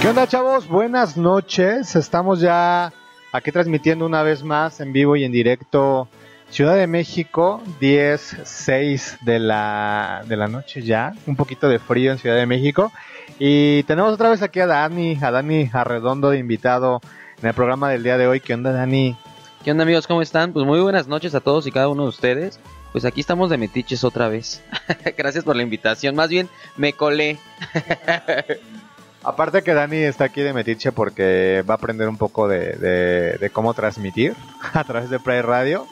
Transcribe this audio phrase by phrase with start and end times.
[0.00, 0.66] ¿Qué onda, chavos?
[0.66, 1.94] Buenas noches.
[1.94, 2.90] Estamos ya
[3.32, 6.08] aquí transmitiendo una vez más en vivo y en directo
[6.48, 11.12] Ciudad de México, 10, 6 de la, de la noche ya.
[11.26, 12.90] Un poquito de frío en Ciudad de México.
[13.38, 17.02] Y tenemos otra vez aquí a Dani, a Dani Arredondo de invitado
[17.42, 18.40] en el programa del día de hoy.
[18.40, 19.18] ¿Qué onda, Dani?
[19.62, 20.06] ¿Qué onda amigos?
[20.06, 20.54] ¿Cómo están?
[20.54, 22.58] Pues muy buenas noches a todos y cada uno de ustedes.
[22.92, 24.62] Pues aquí estamos de metiches otra vez.
[25.18, 26.16] Gracias por la invitación.
[26.16, 27.38] Más bien, me colé.
[29.22, 33.74] Aparte que Dani está aquí de Metiche porque va a aprender un poco de, cómo
[33.74, 34.34] transmitir
[34.72, 35.86] a través de Play Radio.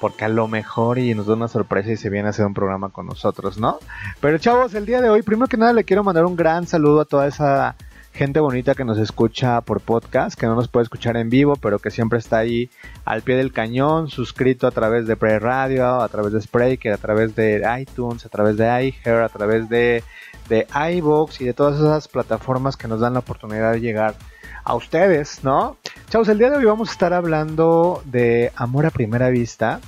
[0.00, 2.54] Porque a lo mejor y nos da una sorpresa y se viene a hacer un
[2.54, 3.80] programa con nosotros, ¿no?
[4.20, 7.02] Pero chavos, el día de hoy, primero que nada le quiero mandar un gran saludo
[7.02, 7.76] a toda esa
[8.12, 11.78] gente bonita que nos escucha por podcast, que no nos puede escuchar en vivo, pero
[11.78, 12.70] que siempre está ahí
[13.04, 16.98] al pie del cañón, suscrito a través de Play Radio, a través de Spreaker, a
[16.98, 20.02] través de iTunes, a través de iHeart, a través de
[20.50, 20.66] de
[20.96, 24.16] iVoox y de todas esas plataformas que nos dan la oportunidad de llegar
[24.64, 25.78] a ustedes, ¿no?
[26.10, 29.80] Chavos, el día de hoy vamos a estar hablando de amor a primera vista.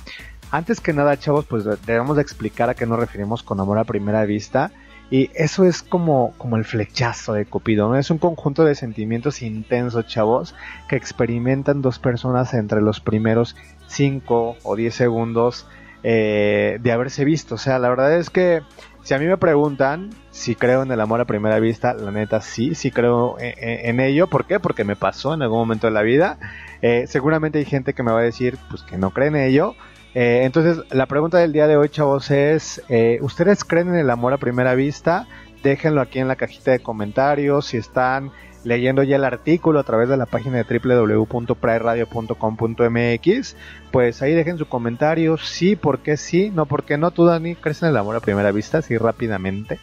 [0.49, 3.83] Antes que nada, chavos, pues debemos de explicar a qué nos referimos con amor a
[3.83, 4.71] primera vista.
[5.11, 7.97] Y eso es como, como el flechazo de Cupido, ¿no?
[7.97, 10.55] Es un conjunto de sentimientos intensos, chavos,
[10.87, 13.55] que experimentan dos personas entre los primeros
[13.87, 15.67] 5 o 10 segundos
[16.03, 17.55] eh, de haberse visto.
[17.55, 18.61] O sea, la verdad es que
[19.03, 22.41] si a mí me preguntan si creo en el amor a primera vista, la neta
[22.41, 24.27] sí, sí creo en, en- en ello.
[24.27, 24.59] ¿Por qué?
[24.59, 26.39] Porque me pasó en algún momento de la vida.
[26.81, 29.75] Eh, seguramente hay gente que me va a decir pues que no cree en ello.
[30.15, 34.09] Eh, entonces, la pregunta del día de hoy, chavos, es, eh, ¿ustedes creen en el
[34.09, 35.27] amor a primera vista?
[35.63, 37.65] Déjenlo aquí en la cajita de comentarios.
[37.67, 38.31] Si están
[38.63, 43.55] leyendo ya el artículo a través de la página de www.praeradio.com.mx,
[43.91, 45.37] pues ahí dejen su comentario.
[45.37, 46.49] Sí, ¿por qué sí?
[46.49, 47.11] No, ¿por qué no?
[47.11, 48.81] ¿Tú, Dani, crees en el amor a primera vista?
[48.81, 49.79] Sí, rápidamente.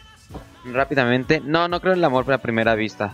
[0.65, 1.41] Rápidamente.
[1.43, 3.13] No, no creo en el amor a primera vista.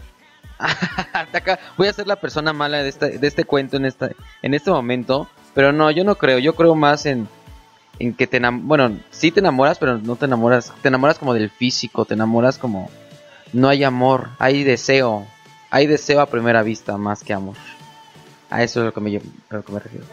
[1.78, 4.72] Voy a ser la persona mala de este, de este cuento en, esta, en este
[4.72, 5.28] momento.
[5.54, 6.40] Pero no, yo no creo.
[6.40, 7.28] Yo creo más en,
[8.00, 8.40] en que te.
[8.40, 10.74] Bueno, sí te enamoras, pero no te enamoras.
[10.82, 12.06] Te enamoras como del físico.
[12.06, 12.90] Te enamoras como.
[13.54, 15.26] No hay amor, hay deseo.
[15.70, 17.56] Hay deseo a primera vista más que amor.
[18.50, 20.06] A eso es lo que me, a lo que me refiero.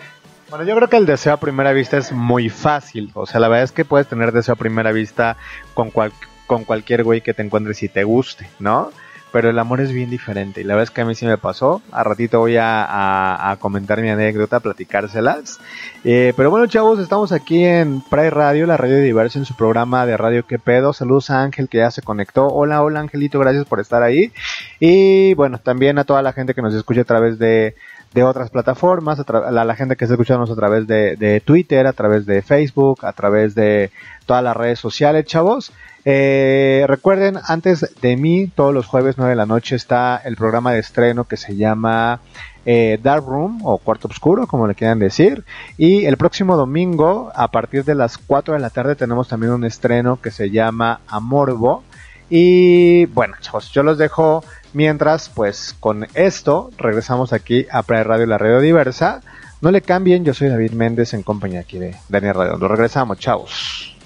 [0.51, 3.11] Bueno, yo creo que el deseo a primera vista es muy fácil.
[3.15, 5.37] O sea, la verdad es que puedes tener deseo a primera vista
[5.75, 6.13] con, cual-
[6.47, 8.91] con cualquier güey que te encuentres y te guste, ¿no?
[9.35, 10.61] Pero el amor es bien diferente.
[10.61, 11.83] Y la verdad es que a mí sí me pasó.
[11.91, 15.59] A ratito voy a, comentar mi anécdota, platicárselas.
[16.05, 20.07] Eh, pero bueno, chavos, estamos aquí en Pride Radio, la radio diversa, en su programa
[20.07, 20.93] de Radio Que Pedo.
[20.93, 22.47] Saludos a Ángel que ya se conectó.
[22.47, 24.31] Hola, hola Angelito, gracias por estar ahí.
[24.79, 27.75] Y bueno, también a toda la gente que nos escucha a través de,
[28.15, 31.93] de otras plataformas, a, la gente que está escuchándonos a través de, de Twitter, a
[31.93, 33.91] través de Facebook, a través de
[34.25, 35.73] todas las redes sociales, chavos.
[36.05, 40.73] Eh, recuerden, antes de mí, todos los jueves 9 de la noche está el programa
[40.73, 42.21] de estreno que se llama
[42.67, 45.45] eh, Dark Room o Cuarto Oscuro, como le quieran decir.
[45.79, 49.65] Y el próximo domingo, a partir de las 4 de la tarde, tenemos también un
[49.65, 51.83] estreno que se llama Amorbo.
[52.31, 58.27] Y bueno, chavos, yo los dejo mientras, pues con esto, regresamos aquí a Pride Radio,
[58.27, 59.21] la radio diversa.
[59.61, 62.69] No le cambien, yo soy David Méndez en compañía aquí de Daniel Redondo.
[62.69, 63.97] Regresamos, chavos.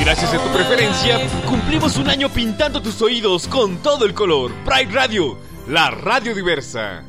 [0.00, 4.50] Gracias a tu preferencia, cumplimos un año pintando tus oídos con todo el color.
[4.64, 5.36] Pride Radio,
[5.68, 7.02] la radio diversa.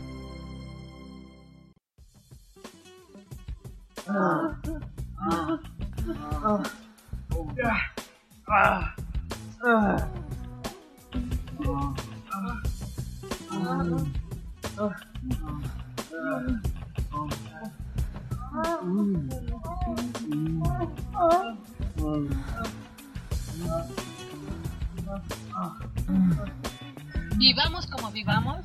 [27.38, 28.57] Vivamos como vivamos,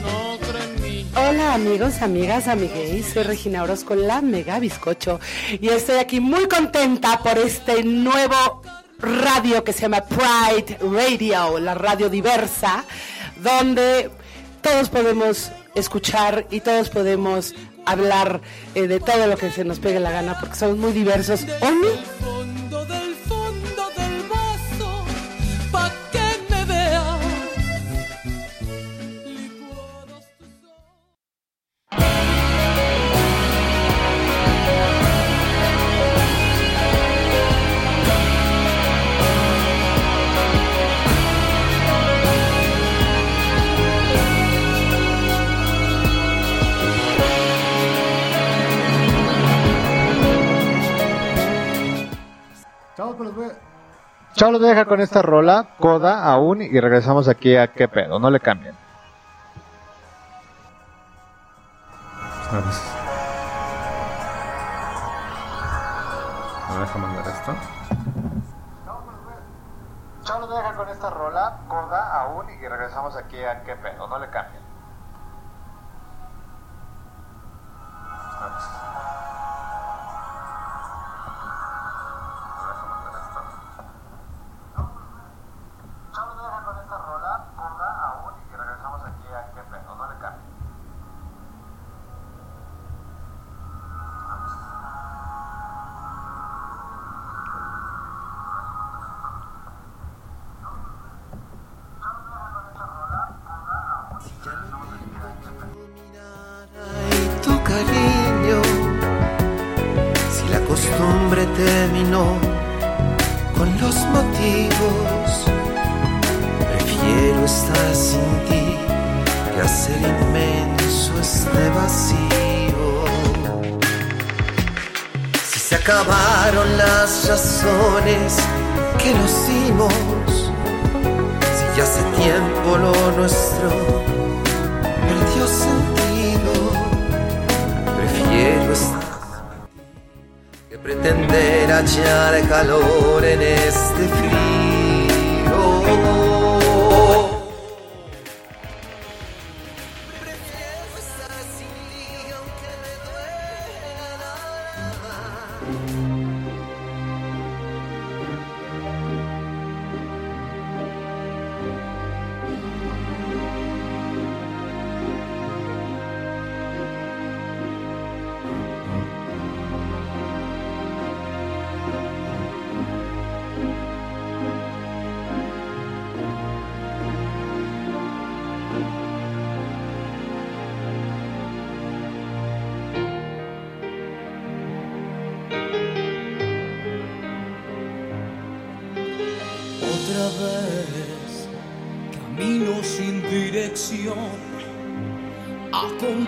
[0.02, 1.12] no cree en mí.
[1.16, 5.20] Hola amigos, amigas, amigues, soy Regina Orozco, la Mega Bizcocho,
[5.52, 8.64] y estoy aquí muy contenta por este nuevo
[8.98, 12.86] radio que se llama Pride Radio, la radio diversa,
[13.44, 14.10] donde
[14.64, 17.54] todos podemos escuchar y todos podemos
[17.86, 18.42] hablar
[18.74, 21.46] eh, de todo lo que se nos pegue la gana, porque somos muy diversos.
[21.62, 22.33] ¿O?
[54.44, 57.88] Chao, los voy a dejar con esta rola, Coda aún, y regresamos aquí a qué
[57.88, 58.76] pedo, no le cambien.
[62.52, 62.58] ¿Me
[66.82, 67.56] deja mandar esto?
[70.26, 73.78] Chao, los voy a dejar con esta rola, Coda aún, y regresamos aquí a qué
[73.78, 74.62] pedo, no le cambien.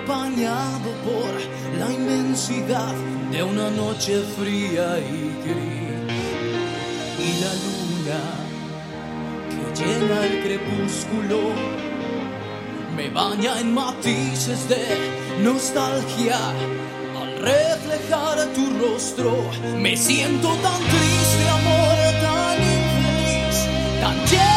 [0.05, 1.31] apañado por
[1.79, 2.93] la inmensidad
[3.31, 6.15] de una noche fría y gris.
[7.19, 8.21] Y la luna
[9.49, 11.39] que llena el crepúsculo
[12.95, 14.85] me baña en matices de
[15.43, 16.37] nostalgia.
[17.19, 19.35] Al reflejar tu rostro,
[19.79, 24.54] me siento tan triste, amor, tan infeliz, tan lleno.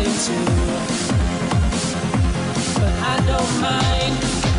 [0.00, 0.32] wanted to,
[2.80, 4.49] but I don't mind.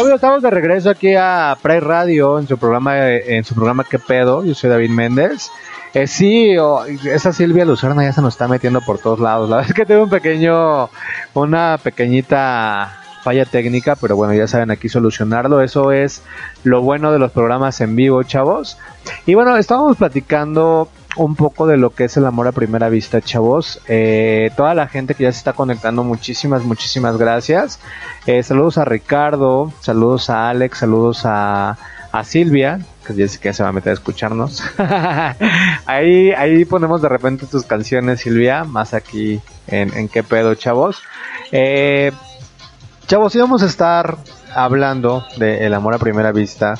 [0.00, 3.98] Obvio, estamos de regreso aquí a Pride Radio en su programa en su programa ¿Qué
[3.98, 4.42] pedo?
[4.42, 5.50] Yo soy David Méndez.
[5.92, 6.56] Eh, sí,
[7.04, 9.50] esa Silvia Lucerna ya se nos está metiendo por todos lados.
[9.50, 10.88] La verdad es que tengo un pequeño,
[11.34, 15.60] una pequeñita falla técnica, pero bueno, ya saben aquí solucionarlo.
[15.60, 16.22] Eso es
[16.64, 18.78] lo bueno de los programas en vivo, chavos.
[19.26, 23.20] Y bueno, estábamos platicando un poco de lo que es el amor a primera vista,
[23.20, 23.80] chavos.
[23.88, 27.78] Eh, toda la gente que ya se está conectando, muchísimas, muchísimas gracias.
[28.26, 31.78] Eh, saludos a Ricardo, saludos a Alex, saludos a,
[32.12, 34.62] a Silvia, que ya sé que se va a meter a escucharnos.
[35.86, 41.02] ahí, ahí ponemos de repente tus canciones, Silvia, más aquí en, qué pedo, chavos.
[41.50, 42.12] Eh,
[43.12, 44.16] Chavos, íbamos a estar
[44.54, 46.76] hablando del amor a primera vista.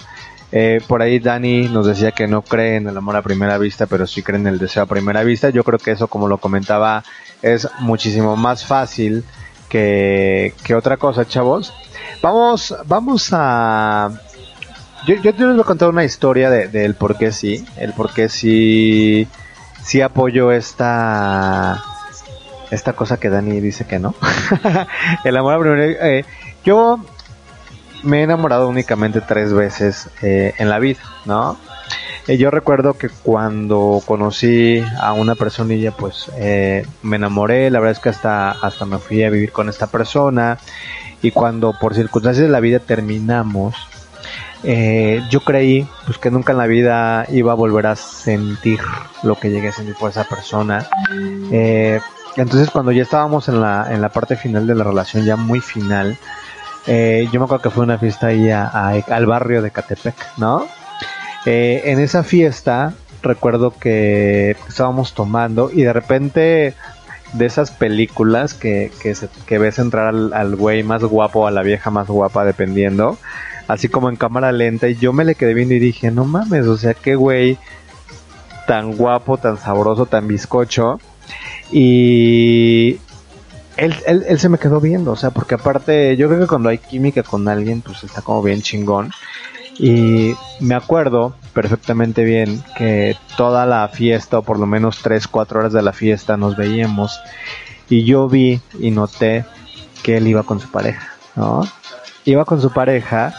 [0.55, 3.87] Eh, por ahí Dani nos decía que no cree en el amor a primera vista,
[3.87, 5.49] pero sí cree en el deseo a primera vista.
[5.51, 7.03] Yo creo que eso, como lo comentaba,
[7.41, 9.25] es muchísimo más fácil
[9.71, 11.73] que, que otra cosa, chavos.
[12.21, 14.11] Vamos, vamos a...
[15.07, 17.93] Yo, yo, yo les voy a contar una historia de- del por qué sí, el
[17.93, 19.27] por qué sí,
[19.83, 21.83] sí apoyo esta,
[22.71, 24.15] esta cosa que Dani dice que no.
[25.25, 26.25] el amor a primera eh,
[26.65, 27.01] Yo
[28.03, 31.57] me he enamorado únicamente tres veces eh, en la vida, ¿no?
[32.29, 37.71] Eh, yo recuerdo que cuando conocí a una personilla, pues eh, me enamoré.
[37.71, 40.59] La verdad es que hasta, hasta me fui a vivir con esta persona.
[41.21, 43.75] Y cuando por circunstancias de la vida terminamos,
[44.65, 48.79] eh, yo creí pues que nunca en la vida iba a volver a sentir
[49.23, 50.87] lo que llegué a sentir por esa persona.
[51.51, 52.01] Eh,
[52.37, 55.61] entonces cuando ya estábamos en la, en la parte final de la relación, ya muy
[55.61, 56.17] final,
[56.87, 60.67] eh, yo me acuerdo que fue una fiesta ahí al barrio de Catepec, ¿no?
[61.47, 66.75] Eh, en esa fiesta recuerdo que estábamos tomando y de repente
[67.33, 68.91] de esas películas que,
[69.47, 73.17] que ves entrar al, al güey más guapo o a la vieja más guapa dependiendo,
[73.69, 76.67] así como en cámara lenta y yo me le quedé viendo y dije, no mames,
[76.67, 77.59] o sea, qué güey
[78.67, 81.01] tan guapo, tan sabroso, tan bizcocho
[81.71, 82.99] y
[83.83, 86.69] él, él, él se me quedó viendo, o sea, porque aparte yo creo que cuando
[86.69, 89.11] hay química con alguien, pues está como bien chingón.
[89.79, 95.61] Y me acuerdo perfectamente bien que toda la fiesta, o por lo menos 3, 4
[95.61, 97.19] horas de la fiesta, nos veíamos.
[97.89, 99.45] Y yo vi y noté
[100.03, 101.67] que él iba con su pareja, ¿no?
[102.25, 103.35] Iba con su pareja.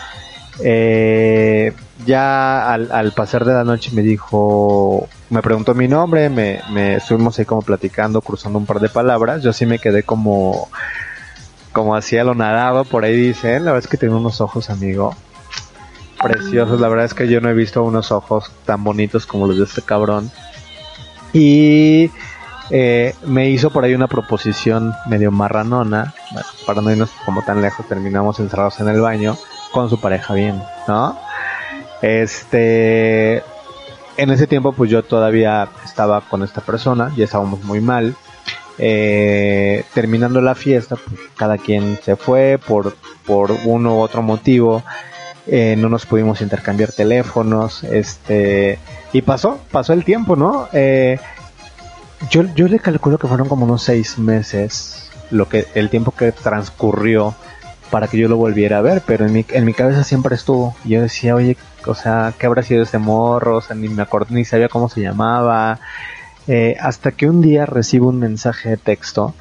[0.60, 1.74] Eh,
[2.06, 7.40] ya al, pasar de la noche me dijo, me preguntó mi nombre, me, me estuvimos
[7.40, 9.42] ahí como platicando, cruzando un par de palabras.
[9.42, 10.70] Yo sí me quedé como,
[11.72, 13.66] como hacía lo nadado, por ahí dicen.
[13.66, 15.16] La verdad es que tiene unos ojos, amigo,
[16.22, 16.80] preciosos.
[16.80, 19.64] La verdad es que yo no he visto unos ojos tan bonitos como los de
[19.64, 20.32] este cabrón.
[21.32, 22.12] Y
[22.70, 26.14] eh, me hizo por ahí una proposición medio marranona.
[26.32, 29.36] Bueno, para no irnos como tan lejos, terminamos encerrados en el baño
[29.74, 31.20] con su pareja bien, ¿no?
[32.02, 33.44] Este.
[34.16, 38.16] En ese tiempo, pues yo todavía estaba con esta persona, ya estábamos muy mal.
[38.78, 44.84] Eh, terminando la fiesta, pues cada quien se fue por, por uno u otro motivo.
[45.48, 47.84] Eh, no nos pudimos intercambiar teléfonos.
[47.84, 48.78] Este.
[49.12, 50.70] Y pasó, pasó el tiempo, ¿no?
[50.72, 51.18] Eh,
[52.30, 56.32] yo, yo le calculo que fueron como unos seis meses lo que el tiempo que
[56.32, 57.36] transcurrió
[57.94, 60.76] para que yo lo volviera a ver, pero en mi, en mi cabeza siempre estuvo.
[60.84, 63.58] Yo decía, oye, o sea, ¿qué habrá sido este morro?
[63.58, 65.80] O sea, ni me acordé, ni sabía cómo se llamaba.
[66.48, 69.36] Eh, hasta que un día recibo un mensaje de texto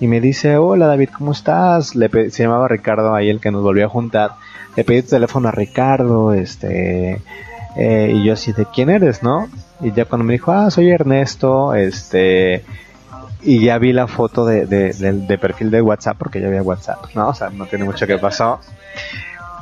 [0.00, 1.94] y me dice, hola David, ¿cómo estás?
[1.94, 4.32] Le se llamaba Ricardo ahí el que nos volvió a juntar.
[4.74, 7.22] Le pedí tu teléfono a Ricardo, este,
[7.76, 9.48] eh, y yo así, ¿de quién eres, no?
[9.80, 12.64] Y ya cuando me dijo, ah, soy Ernesto, este,
[13.42, 17.06] y ya vi la foto de, de, de- perfil de WhatsApp, porque ya había WhatsApp,
[17.14, 17.28] ¿no?
[17.28, 18.60] O sea, no tiene mucho que pasó.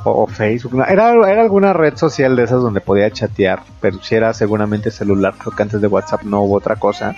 [0.03, 4.01] O, o Facebook, no, era, era alguna red social de esas donde podía chatear, pero
[4.01, 7.15] si era seguramente celular, creo que antes de WhatsApp no hubo otra cosa.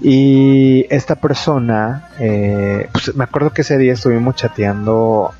[0.00, 5.32] Y esta persona, eh, pues me acuerdo que ese día estuvimos chateando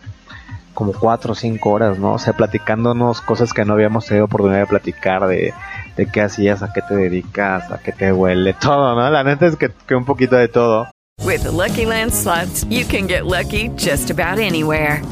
[0.75, 2.15] como cuatro o cinco horas, ¿no?
[2.15, 5.55] O sea, platicándonos cosas que no habíamos tenido oportunidad de platicar, de,
[5.99, 9.11] de qué hacías, a qué te dedicas, a qué te huele, todo, ¿no?
[9.11, 10.87] La neta es que, que un poquito de todo.
[11.25, 15.03] With the Lucky Land slots, you can get lucky just about anywhere.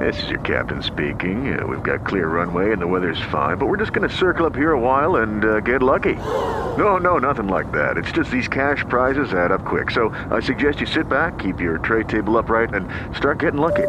[0.00, 1.58] This is your captain speaking.
[1.58, 4.46] Uh, we've got clear runway and the weather's fine, but we're just going to circle
[4.46, 6.14] up here a while and uh, get lucky.
[6.14, 7.96] No, no, nothing like that.
[7.96, 9.90] It's just these cash prizes add up quick.
[9.90, 13.88] So I suggest you sit back, keep your tray table upright, and start getting lucky.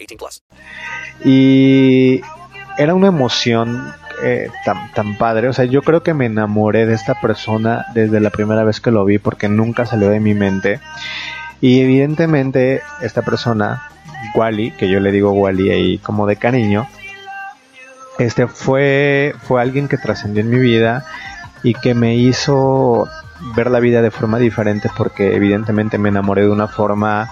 [0.00, 0.42] 18 plus.
[1.24, 2.20] Y
[2.78, 5.48] era una emoción eh, tan, tan padre.
[5.48, 8.90] O sea, yo creo que me enamoré de esta persona desde la primera vez que
[8.90, 10.80] lo vi porque nunca salió de mi mente.
[11.60, 13.82] Y evidentemente esta persona,
[14.34, 16.88] Wally, que yo le digo Wally ahí como de cariño,
[18.18, 21.04] este fue, fue alguien que trascendió en mi vida
[21.62, 23.08] y que me hizo
[23.54, 27.30] ver la vida de forma diferente porque evidentemente me enamoré de una forma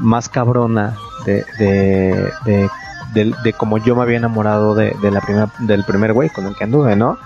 [0.00, 2.30] más cabrona de, de,
[3.14, 6.54] de, de- como yo me había enamorado de, la primera, del primer güey con el
[6.56, 7.18] que anduve, ¿no?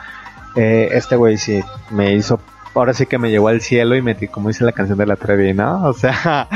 [0.54, 2.38] Eh, este güey sí me hizo,
[2.74, 5.16] ahora sí que me llevó al cielo y me, como dice la canción de la
[5.16, 5.84] Trevi, ¿no?
[5.88, 6.48] O sea,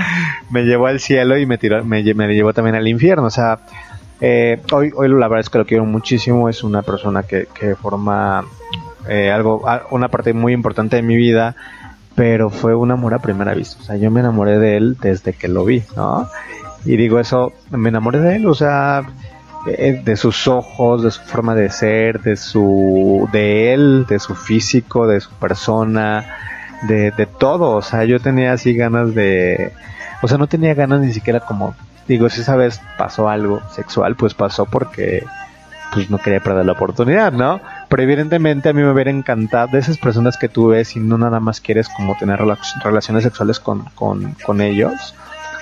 [0.50, 3.59] me llevó al cielo y me tiró, me, me llevó también al infierno, o sea,
[4.20, 7.74] eh, hoy, hoy la verdad es que lo quiero muchísimo, es una persona que, que
[7.74, 8.44] forma
[9.09, 11.55] eh, algo, una parte muy importante de mi vida,
[12.16, 13.81] pero fue un amor a primera vista.
[13.81, 16.29] O sea, yo me enamoré de él desde que lo vi, ¿no?
[16.85, 19.02] Y digo eso, me enamoré de él, o sea,
[19.66, 24.35] eh, de sus ojos, de su forma de ser, de su, de él, de su
[24.35, 26.24] físico, de su persona,
[26.88, 27.76] de, de todo.
[27.76, 29.72] O sea, yo tenía así ganas de,
[30.22, 31.74] o sea, no tenía ganas ni siquiera como,
[32.09, 35.24] digo, si esa vez pasó algo sexual, pues pasó porque,
[35.92, 37.61] pues no quería perder la oportunidad, ¿no?
[37.88, 41.18] Pero evidentemente a mí me hubiera encantado de esas personas que tú ves y no
[41.18, 45.14] nada más quieres como tener rela- relaciones sexuales con, con, con ellos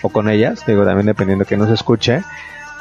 [0.03, 2.23] o con ellas, digo también dependiendo que nos escuche,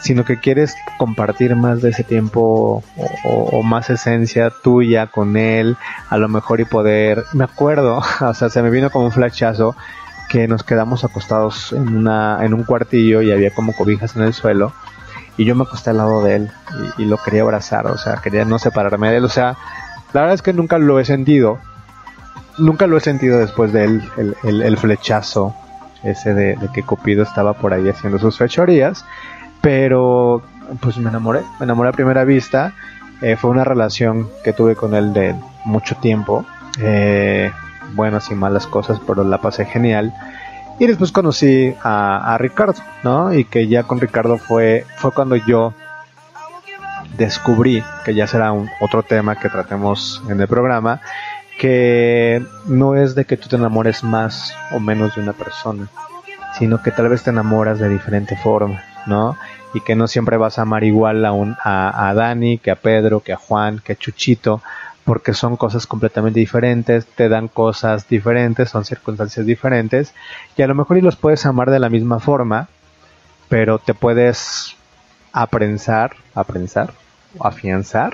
[0.02, 5.76] sino que quieres compartir más de ese tiempo o, o- más esencia tuya con él,
[6.10, 9.76] a lo mejor y poder, me acuerdo, o sea, se me vino como un flashazo
[10.30, 14.34] que nos quedamos acostados en una en un cuartillo y había como cobijas en el
[14.34, 14.74] suelo
[15.38, 16.52] y yo me acosté al lado de él
[16.98, 19.56] y, lo quería abrazar, o sea, quería no separarme de él, o sea,
[20.14, 21.60] la verdad es que nunca lo he sentido,
[22.58, 25.56] nunca lo he sentido después de él, el, el- el flechazo
[26.04, 29.06] ese de, de que Cupido estaba por ahí haciendo sus fechorías,
[29.62, 30.42] pero
[30.82, 32.74] pues me enamoré, me enamoré a primera vista,
[33.22, 35.34] eh, fue una relación que tuve con él de
[35.66, 36.46] mucho tiempo,
[36.80, 37.52] eh,
[37.94, 40.14] buenas y malas cosas, pero la pasé genial.
[40.80, 43.34] Y después conocí a, Ricardo, ¿no?
[43.34, 45.74] Y que ya con Ricardo fue, fue cuando yo
[47.18, 51.00] descubrí, que ya será un, otro tema que tratemos en el programa,
[51.60, 55.88] que no es de que tú te enamores más o menos de una persona,
[56.58, 59.38] sino que tal vez te enamoras de diferente forma, ¿no?
[59.76, 62.76] Y que no siempre vas a amar igual a, un, a, a Dani, que a
[62.76, 64.62] Pedro, que a Juan, que a Chuchito,
[65.06, 70.14] porque son cosas completamente diferentes, te dan cosas diferentes, son circunstancias diferentes,
[70.56, 72.70] y a lo mejor y los puedes amar de la misma forma,
[73.50, 74.76] pero te puedes
[75.32, 76.94] aprensar, aprensar,
[77.40, 78.14] afianzar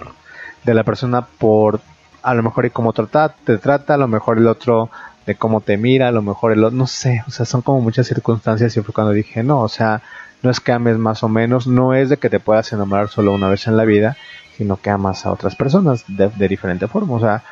[0.63, 1.81] de la persona por
[2.21, 4.89] a lo mejor y cómo trata, te trata, a lo mejor el otro
[5.25, 7.81] de cómo te mira, a lo mejor el otro, no sé, o sea, son como
[7.81, 10.01] muchas circunstancias y fue cuando dije, no, o sea,
[10.41, 13.33] no es que ames más o menos, no es de que te puedas enamorar solo
[13.33, 14.17] una vez en la vida,
[14.59, 17.43] sino que amas a otras personas de, diferente forma, o sea,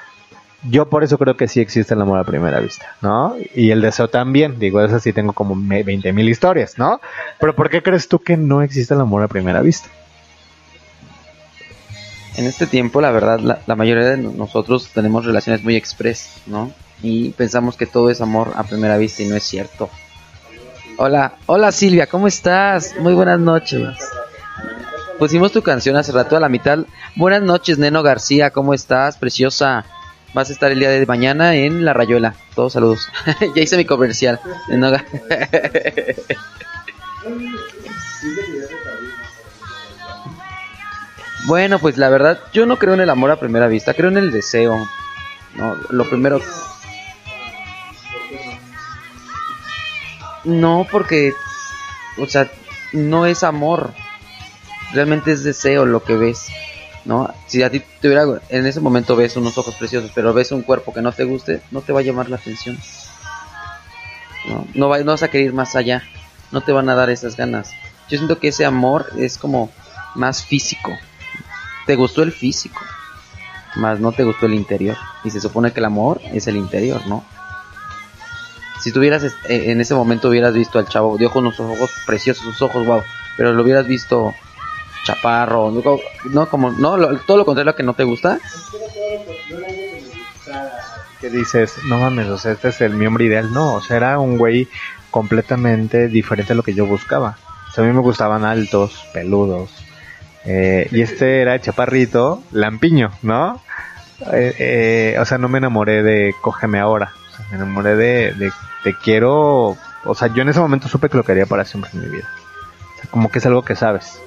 [0.70, 3.38] yo por eso creo que sí existe el amor a primera vista, ¿no?
[3.56, 7.00] Y el deseo también, digo, eso sí tengo como 20 mil historias, ¿no?
[7.40, 9.88] Pero ¿por qué crees tú que no existe el amor a primera vista?
[12.36, 16.74] En este tiempo, la verdad, la, la mayoría de nosotros tenemos relaciones muy express, ¿no?
[17.02, 19.90] Y pensamos que todo es amor a primera vista y no es cierto.
[20.98, 22.96] Hola, hola Silvia, ¿cómo estás?
[23.00, 23.98] Muy buenas noches.
[25.20, 26.80] Pusimos tu canción hace rato a la mitad.
[27.16, 29.18] Buenas noches, Neno García, ¿cómo estás?
[29.18, 29.84] Preciosa.
[30.36, 32.36] Vas a estar el día de mañana en La Rayuela.
[32.54, 33.10] Todos saludos.
[33.56, 34.40] ya hice mi comercial.
[34.70, 34.92] Neno
[41.48, 44.18] Bueno, pues la verdad, yo no creo en el amor a primera vista, creo en
[44.18, 44.88] el deseo.
[45.56, 46.42] No, lo primero.
[50.44, 51.34] No, porque,
[52.18, 52.52] o sea,
[52.94, 53.94] no es amor,
[54.94, 56.48] realmente es deseo lo que ves,
[57.06, 57.34] ¿no?
[57.48, 60.62] Si a ti te hubiera, en ese momento ves unos ojos preciosos, pero ves un
[60.62, 62.78] cuerpo que no te guste, no te va a llamar la atención.
[64.48, 66.04] No, no, va- no vas a querer ir más allá,
[66.52, 67.72] no te van a dar esas ganas.
[68.10, 69.70] Yo siento que ese amor es como
[70.16, 70.98] más físico.
[71.86, 72.80] Te gustó el físico,
[73.76, 74.98] más no te gustó el interior.
[75.24, 77.24] Y se supone que el amor es el interior, ¿no?
[78.80, 79.32] Si tuvieras eh,
[79.72, 83.02] en ese momento hubieras visto al chavo de ojos unos ojos preciosos, sus ojos, wow,
[83.36, 84.34] pero lo hubieras visto
[85.04, 85.82] chaparro, no,
[86.32, 88.40] no como, no, lo- todo lo contrario que no te gusta.
[91.20, 93.52] que dices, no mames, o sea, este es el mi hombre ideal.
[93.52, 94.68] No, o sea, era un güey
[95.12, 97.38] completamente diferente a lo que yo buscaba.
[97.70, 99.72] O sea, a mí me gustaban altos, peludos.
[100.46, 103.60] eh, y este era chaparrito, lampiño, ¿no?
[104.32, 107.12] Eh, eh, o sea, no me enamoré de cógeme ahora.
[107.32, 108.52] O sea, me enamoré de, de
[108.84, 109.76] te quiero.
[110.06, 112.28] O sea, yo en ese momento supe que lo quería para siempre en mi vida.
[112.96, 114.20] O sea, como que es algo que sabes.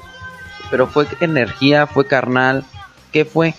[0.70, 2.64] Pero fue energía, fue carnal,
[3.12, 3.54] ¿qué fue?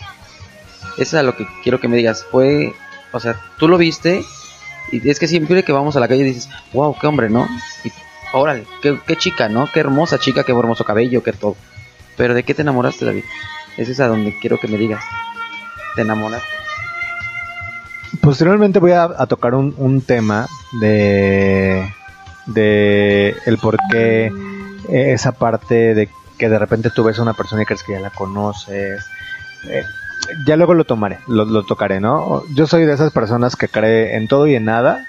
[0.97, 2.25] Eso es a lo que quiero que me digas.
[2.29, 2.73] Fue,
[3.11, 4.23] o sea, tú lo viste
[4.91, 7.47] y es que siempre que vamos a la calle dices, wow, qué hombre, ¿no?
[7.83, 7.91] Y
[8.33, 9.69] órale, qué, qué chica, ¿no?
[9.71, 11.55] Qué hermosa chica, qué hermoso cabello, qué todo.
[12.17, 13.23] Pero ¿de qué te enamoraste, David?
[13.77, 15.03] Ese es a donde quiero que me digas.
[15.95, 16.47] ¿Te enamoraste?
[18.19, 20.47] Posteriormente voy a, a tocar un, un tema
[20.81, 21.93] de,
[22.47, 24.25] de el por qué
[24.89, 26.09] eh, esa parte de
[26.41, 29.05] que de repente tú ves a una persona y crees que ya la conoces.
[29.69, 29.83] Eh,
[30.47, 32.41] ya luego lo tomaré, lo, tocaré, ¿no?
[32.55, 35.05] Yo soy de esas personas que cree en todo y en nada.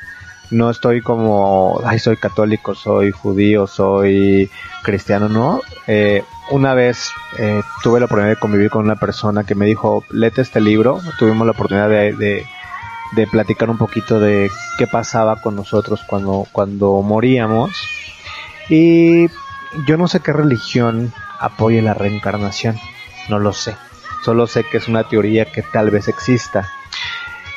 [0.51, 4.51] No estoy como, ay, soy católico, soy judío, soy
[4.83, 5.63] cristiano, no.
[5.87, 10.05] Eh, una vez eh, tuve la oportunidad de convivir con una persona que me dijo,
[10.11, 11.01] léete este libro.
[11.19, 12.45] Tuvimos la oportunidad de, de,
[13.17, 17.71] de platicar un poquito de qué pasaba con nosotros cuando, cuando moríamos.
[18.69, 19.29] Y
[19.87, 22.79] yo no sé qué religión apoye la reencarnación,
[23.29, 23.77] no lo sé.
[24.25, 26.71] Solo sé que es una teoría que tal vez exista.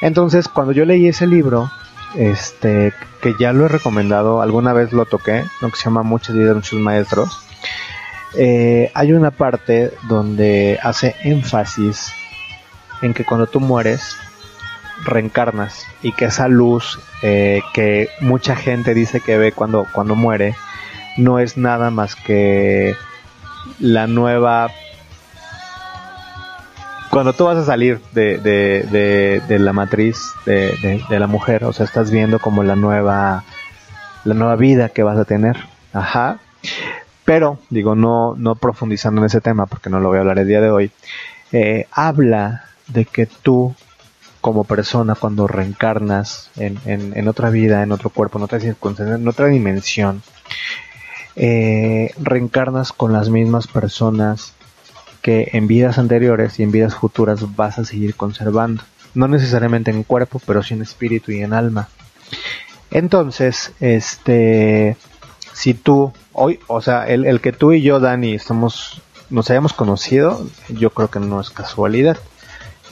[0.01, 1.71] Entonces, cuando yo leí ese libro,
[2.15, 6.35] este, que ya lo he recomendado, alguna vez lo toqué, lo que se llama Muchas
[6.35, 7.39] vidas, muchos maestros,
[8.37, 12.11] eh, hay una parte donde hace énfasis
[13.01, 14.17] en que cuando tú mueres,
[15.03, 20.55] reencarnas y que esa luz eh, que mucha gente dice que ve cuando, cuando muere,
[21.17, 22.95] no es nada más que
[23.79, 24.69] la nueva
[27.15, 31.85] cuando tú vas a salir de, de, de, la matriz de la mujer, o sea,
[31.85, 33.45] estás viendo como la nueva,
[34.25, 35.55] la nueva vida que vas a tener.
[35.93, 36.39] Ajá.
[37.23, 40.47] Pero, digo, no, no profundizando en ese tema, porque no lo voy a hablar el
[40.49, 40.91] día de hoy,
[41.53, 43.73] eh, habla de que tú,
[44.41, 49.15] como persona, cuando reencarnas en, en, en otra vida, en otro cuerpo, en otra circunstancia,
[49.15, 50.21] en otra dimensión,
[51.35, 54.53] eh, reencarnas con las mismas personas
[55.21, 58.83] que en vidas anteriores y en vidas futuras vas a seguir conservando.
[59.13, 61.89] No necesariamente en cuerpo, pero sí en espíritu y en alma.
[62.91, 64.97] Entonces, este,
[65.53, 69.73] si tú, hoy, o sea, el, el que tú y yo, Dani, estamos, nos hayamos
[69.73, 72.17] conocido, yo creo que no es casualidad.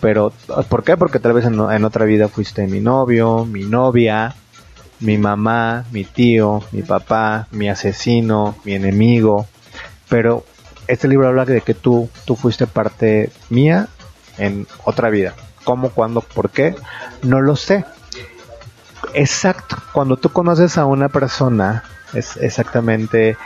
[0.02, 0.34] Pero,
[0.70, 0.98] ¿por qué?
[0.98, 4.36] Porque tal vez en, en otra vida fuiste mi novio, mi novia,
[5.04, 9.48] mi mamá, mi tío, mi papá, mi asesino, mi enemigo.
[10.10, 10.46] Pero
[10.88, 13.88] este libro habla de que tú, tú fuiste parte mía
[14.38, 15.34] en otra vida.
[15.66, 16.76] ¿Cómo, cuándo, por qué?
[17.22, 17.86] No lo sé.
[19.13, 19.76] Exacto.
[19.92, 23.38] Cuando tú conoces a una persona, es exactamente,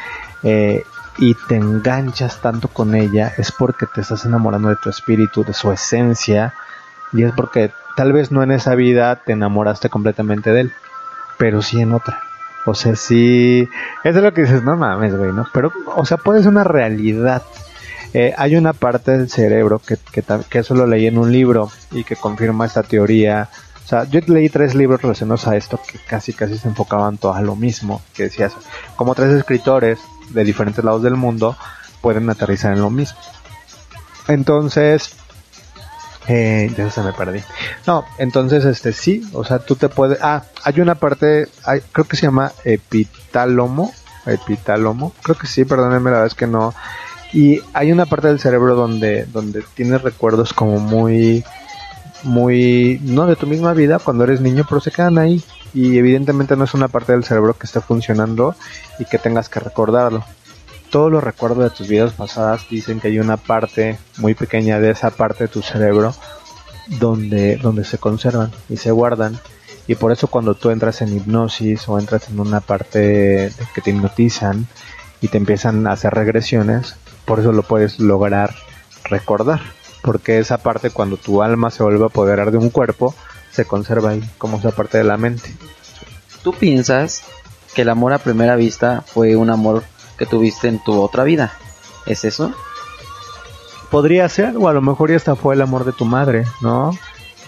[0.43, 0.83] eh,
[1.17, 5.53] y te enganchas tanto con ella, es porque te estás enamorando de tu espíritu, de
[5.53, 6.53] su esencia,
[7.13, 10.73] y es porque tal vez no en esa vida te enamoraste completamente de él,
[11.37, 12.19] pero sí en otra.
[12.65, 13.67] O sea, sí,
[14.03, 15.47] eso es lo que dices, no mames, güey, ¿no?
[15.53, 17.43] Pero, o sea, puede ser una realidad.
[18.13, 22.03] Eh, hay una parte del cerebro que, que, eso lo leí en un libro y
[22.03, 23.49] que confirma esta teoría.
[23.85, 27.37] O sea, yo leí tres libros relacionados a esto que casi casi se enfocaban todos
[27.37, 28.01] a lo mismo.
[28.13, 28.53] Que decías,
[28.97, 29.99] como tres escritores
[30.31, 31.55] de diferentes lados del mundo
[32.01, 33.17] pueden aterrizar en lo mismo.
[34.27, 35.15] Entonces,
[36.27, 37.41] eh, ya se me perdí.
[37.85, 40.19] No, entonces, este sí, o sea, tú te puedes.
[40.21, 43.93] Ah, hay una parte, hay- creo que se llama epitálamo.
[44.25, 46.73] Epitálamo, creo que sí, perdónenme, la verdad es que no.
[47.31, 51.45] Y hay una parte del cerebro donde, donde tienes recuerdos como muy,
[52.23, 55.41] muy, no de tu misma vida cuando eres niño, pero se quedan ahí.
[55.73, 58.55] Y evidentemente no es una parte del cerebro que esté funcionando
[58.99, 60.25] y que tengas que recordarlo
[60.89, 64.91] todos los recuerdos de tus vidas pasadas dicen que hay una parte muy pequeña de
[64.91, 66.13] esa parte de tu cerebro
[66.87, 69.39] donde, donde se conservan y se guardan.
[69.87, 73.91] Y por eso cuando tú entras en hipnosis o entras en una parte que te
[73.91, 74.67] hipnotizan
[75.21, 76.95] y te empiezan a hacer regresiones,
[77.25, 78.53] por eso lo puedes lograr
[79.05, 79.61] recordar.
[80.01, 83.15] Porque esa parte cuando tu alma se vuelve a apoderar de un cuerpo,
[83.51, 85.53] se conserva ahí como esa parte de la mente.
[86.43, 87.23] ¿Tú piensas
[87.73, 89.83] que el amor a primera vista fue un amor
[90.17, 91.53] que tuviste en tu otra vida?
[92.05, 92.53] ¿Es eso?
[93.89, 96.91] Podría ser, o a lo mejor ya hasta fue el amor de tu madre, ¿no?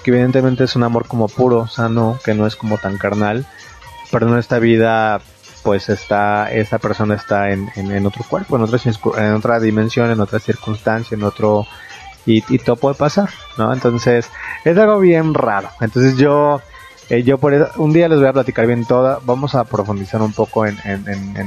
[0.03, 3.45] Que evidentemente es un amor como puro, sano, que no es como tan carnal.
[4.11, 5.21] Pero en esta vida
[5.63, 8.63] pues está esa persona está en, en, otro cuerpo, en
[9.33, 11.67] otra, dimensión, en otra circunstancia, en otro
[12.25, 13.73] y todo puede pasar, ¿no?
[13.73, 14.29] Entonces
[14.63, 15.69] es algo bien raro.
[15.81, 16.61] Entonces yo
[17.09, 20.21] eh, yo por eso- un día les voy a platicar bien toda, vamos a profundizar
[20.21, 20.77] un poco en,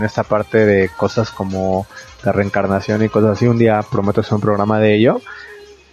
[0.02, 1.86] esta parte de cosas como
[2.24, 3.46] la reencarnación y cosas así.
[3.46, 5.20] Un día prometo hacer un programa de ello,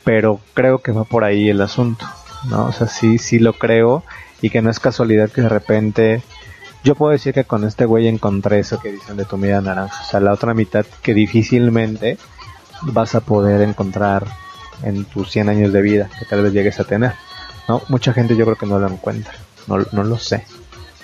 [0.04, 2.06] pero creo que va por ahí el asunto,
[2.50, 2.66] ¿no?
[2.66, 4.04] O sea, sí, sí lo creo
[4.42, 6.24] y que no es casualidad que de repente
[6.84, 10.02] yo puedo decir que con este güey encontré eso que dicen de tu vida naranja,
[10.02, 12.18] o sea, la otra mitad que difícilmente
[12.84, 14.26] vas a poder encontrar
[14.84, 17.14] en tus 100 años de vida que tal vez llegues a tener,
[17.68, 17.82] ¿no?
[17.90, 19.34] Mucha gente yo creo que no lo encuentra,
[19.70, 20.46] no, no lo sé.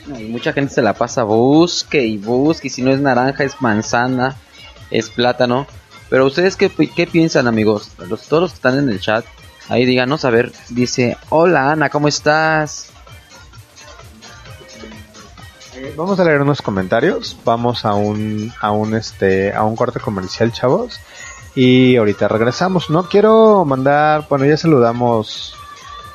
[0.08, 3.62] Y mucha gente se la pasa busque y busque, y si no es naranja es
[3.62, 4.36] manzana,
[4.92, 5.66] es plátano.
[6.10, 9.26] Pero ustedes qué, pi- qué piensan amigos, los, todos los que están en el chat,
[9.70, 12.90] ahí díganos, a ver, dice, hola Ana, ¿cómo estás?
[15.98, 20.52] Vamos a leer unos comentarios, vamos a un a un este a un corte comercial,
[20.54, 21.00] chavos,
[21.54, 22.90] y ahorita regresamos.
[22.90, 25.56] No quiero mandar, bueno, ya saludamos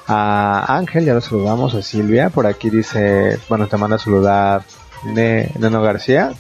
[0.07, 4.63] a Ángel, ya lo saludamos a Silvia, por aquí dice, bueno, te manda a saludar
[5.05, 6.33] Ne- Neno García.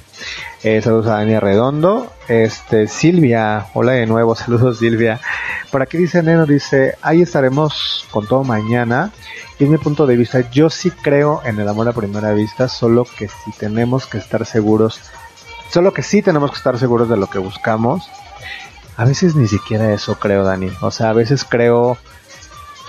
[0.63, 2.13] Eh, saludos a Dani Redondo.
[2.29, 5.19] Este, Silvia, hola de nuevo, saludos Silvia.
[5.71, 9.13] Por aquí dice Neno, dice, ahí estaremos con todo mañana.
[9.59, 12.69] Y es mi punto de vista, yo sí creo en el amor a primera vista,
[12.69, 15.01] solo que si tenemos que estar seguros,
[15.71, 18.09] solo que sí tenemos que estar seguros de lo que buscamos.
[18.97, 20.71] A veces ni siquiera eso creo, Dani.
[20.83, 21.97] O sea, a veces creo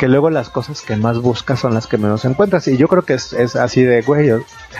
[0.01, 2.67] que luego las cosas que más buscas son las que menos encuentras.
[2.67, 4.39] Y yo creo que es, es así de, güey, yo-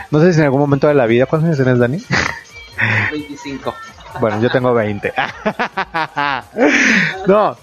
[0.10, 2.04] no sé si en algún momento de la vida, ¿cuántos años tienes, Dani?
[3.12, 3.72] 25.
[4.20, 5.14] Bueno, yo tengo 20.
[7.28, 7.56] no.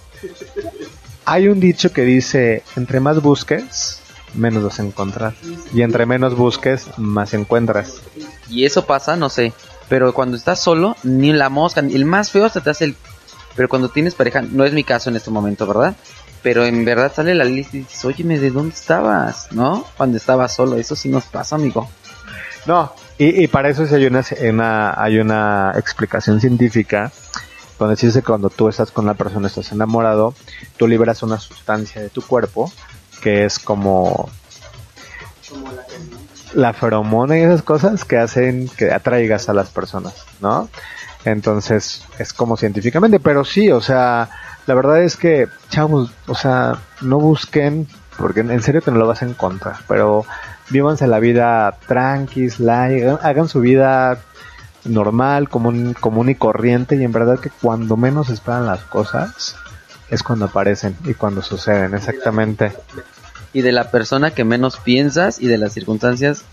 [1.24, 4.02] Hay un dicho que dice, entre más busques,
[4.34, 5.34] menos vas a encontrar.
[5.74, 7.96] Y entre menos busques, más encuentras.
[8.48, 9.52] Y eso pasa, no sé,
[9.88, 12.96] pero cuando estás solo, ni la mosca, ni el más feo se te hace el...
[13.56, 15.96] Pero cuando tienes pareja, no es mi caso en este momento, ¿verdad?
[16.42, 19.48] Pero en verdad sale la lista y dices, óyeme, ¿de dónde estabas?
[19.52, 19.84] ¿No?
[19.96, 21.88] Cuando estabas solo, eso sí nos pasa, amigo.
[22.66, 27.10] No, y, para eso hay una, hay una explicación científica
[27.78, 30.34] donde se que cuando tú estás con la persona, estás enamorado,
[30.76, 32.70] tú liberas una sustancia de tu cuerpo
[33.20, 34.28] que es como
[36.54, 40.68] la feromona y esas cosas que hacen que atraigas a las personas, ¿no?
[41.30, 44.28] Entonces es como científicamente, pero sí, o sea,
[44.66, 47.86] la verdad es que, chavos, o sea, no busquen,
[48.16, 50.24] porque en serio que no lo vas a encontrar, pero
[50.70, 54.18] vívanse la vida tranquis, hagan su vida
[54.84, 59.56] normal, común, común y corriente, y en verdad que cuando menos esperan las cosas
[60.10, 62.72] es cuando aparecen y cuando suceden, exactamente.
[63.52, 66.44] Y de la persona que menos piensas y de las circunstancias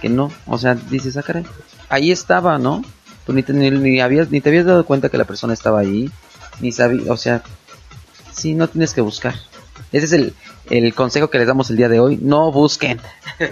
[0.00, 0.32] que no.
[0.46, 1.46] O sea, dices, ah, caray,
[1.88, 2.82] ahí estaba, ¿no?
[3.30, 5.78] Tú ni te, ni, ni habías, ni te habías dado cuenta que la persona estaba
[5.78, 6.10] ahí,
[6.60, 7.44] ni sabías, o sea,
[8.32, 9.34] sí, no tienes que buscar.
[9.92, 10.34] Ese es el,
[10.68, 12.98] el consejo que les damos el día de hoy, no busquen.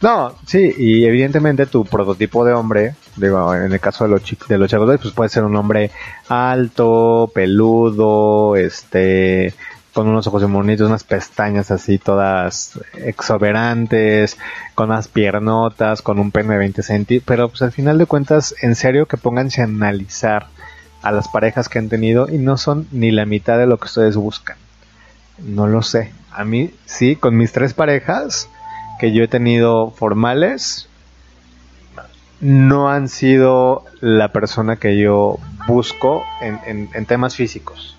[0.00, 4.36] No, sí, y evidentemente tu prototipo de hombre, digo, en el caso de los chi-
[4.48, 5.90] de los chavos, pues puede ser un hombre
[6.28, 9.54] alto, peludo, este,
[9.94, 14.36] con unos ojos bonitos, unas pestañas así todas exuberantes,
[14.74, 18.54] con unas piernotas, con un pene de 20 centímetros, pero pues al final de cuentas,
[18.60, 20.48] en serio que pónganse a analizar
[21.02, 23.86] a las parejas que han tenido y no son ni la mitad de lo que
[23.86, 24.56] ustedes buscan.
[25.38, 26.12] No lo sé.
[26.32, 28.48] A mí sí, con mis tres parejas
[28.98, 30.88] que yo he tenido formales,
[32.40, 37.96] no han sido la persona que yo busco en- en temas físicos,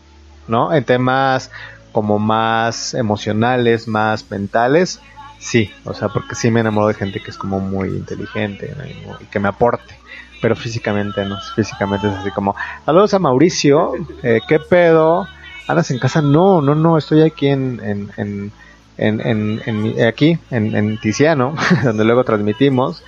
[0.47, 0.73] ¿no?
[0.73, 1.51] En temas
[1.95, 4.99] como más emocionales, más mentales,
[5.39, 8.75] sí, o sea, porque sí me enamoro de gente que es como muy inteligente
[9.21, 9.95] y que me aporte,
[10.41, 12.53] pero físicamente no, físicamente es así como,
[12.85, 15.25] saludos a Mauricio, eh, ¿qué pedo?
[15.69, 16.21] ¿Andas en casa?
[16.21, 18.51] No, no, no, estoy aquí en, en, en,
[18.97, 23.01] en, en- aquí, en Tiziano, donde luego transmitimos.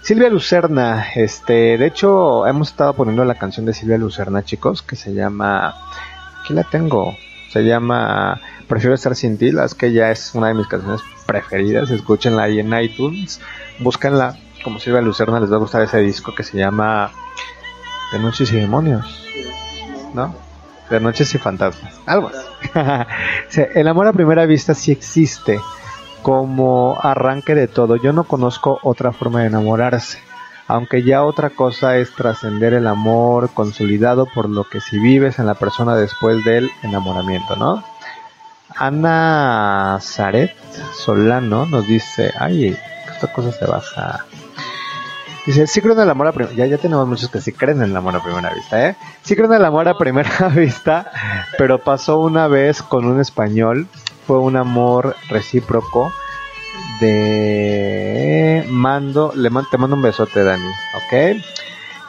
[0.00, 4.96] Silvia Lucerna, este, de hecho, hemos estado poniendo la canción de Silvia Lucerna, chicos, que
[4.96, 5.74] se llama,
[6.42, 7.14] aquí la tengo,
[7.52, 11.02] se llama Prefiero estar sin ti, la es que ya es una de mis canciones
[11.26, 13.40] preferidas, escúchenla ahí en iTunes,
[13.80, 17.10] búsquenla, como Silvia Lucerna les va a gustar ese disco que se llama
[18.12, 19.26] De Noches y Demonios,
[20.14, 20.34] ¿no?
[20.88, 22.30] De Noches y Fantasmas, algo
[23.74, 25.60] el amor a primera vista sí existe
[26.22, 27.96] como arranque de todo.
[27.96, 30.18] Yo no conozco otra forma de enamorarse.
[30.68, 35.46] Aunque ya otra cosa es trascender el amor consolidado por lo que si vives en
[35.46, 37.82] la persona después del enamoramiento, ¿no?
[38.76, 40.54] Ana Zaret
[40.94, 42.76] Solano nos dice, ay,
[43.12, 44.24] esta cosa se baja.
[45.44, 47.78] Dice, sí creo en el amor a primera Ya, ya tenemos muchos que sí creen
[47.78, 48.96] en el amor a primera vista, ¿eh?
[49.22, 51.10] Sí creo en el amor a primera vista,
[51.58, 53.88] pero pasó una vez con un español.
[54.26, 56.12] Fue un amor recíproco
[57.02, 59.32] de mando.
[59.34, 60.64] Le man- te mando un besote, Dani,
[60.96, 61.42] ¿ok?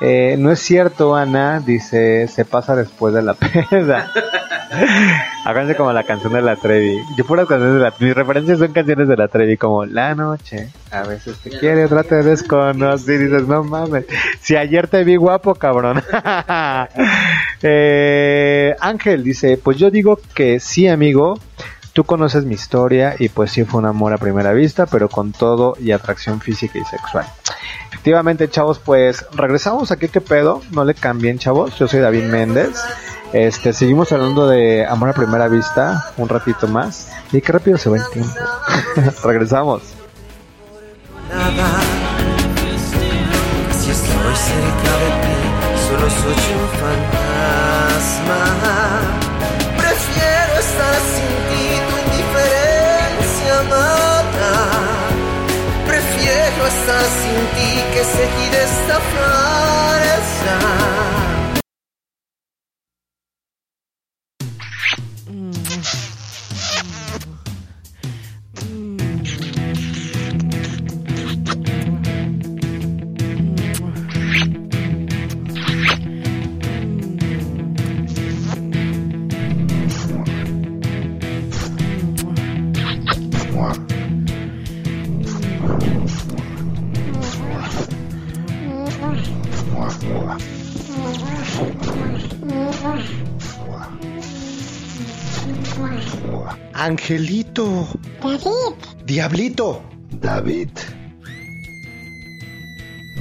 [0.02, 3.34] Eh, no es cierto, Ana, dice, se pasa después de la
[3.70, 4.12] peda.
[5.46, 6.98] Háganse como la canción de la Trevi.
[7.16, 10.70] Yo puras canciones de la Mis referencias son canciones de la Trevi, como La noche,
[10.92, 14.06] a veces te quiere, otra te desconoce y dices, no mames.
[14.42, 16.02] Si ayer te vi guapo, cabrón.
[17.66, 21.40] Eh, Ángel dice, pues yo digo que sí, amigo.
[21.94, 25.32] Tú conoces mi historia y pues sí fue un amor a primera vista, pero con
[25.32, 27.26] todo y atracción física y sexual.
[27.90, 30.64] Efectivamente, chavos, pues regresamos aquí, ¿qué pedo?
[30.72, 31.78] No le cambien, chavos.
[31.78, 32.84] Yo soy David Méndez.
[33.32, 37.12] Este, seguimos hablando de amor a primera vista un ratito más.
[37.32, 38.34] Y qué rápido se va el tiempo.
[39.24, 39.84] regresamos.
[57.22, 61.23] Sin ti que seguir esta farsa.
[96.84, 97.88] Angelito.
[98.22, 98.76] David.
[99.06, 99.82] Diablito.
[100.20, 100.70] David.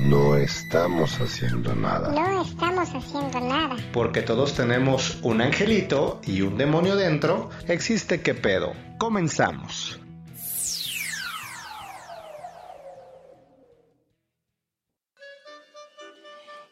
[0.00, 2.10] No estamos haciendo nada.
[2.10, 3.76] No estamos haciendo nada.
[3.92, 7.50] Porque todos tenemos un angelito y un demonio dentro.
[7.68, 8.72] Existe qué pedo.
[8.98, 10.00] Comenzamos.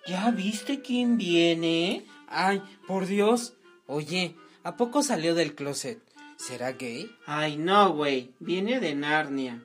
[0.08, 2.04] ¿Ya viste quién viene?
[2.26, 3.54] Ay, por Dios.
[3.86, 4.34] Oye,
[4.64, 6.09] ¿a poco salió del closet?
[6.46, 7.14] ¿Será gay?
[7.26, 8.34] Ay, no, güey.
[8.40, 9.62] Viene de Narnia.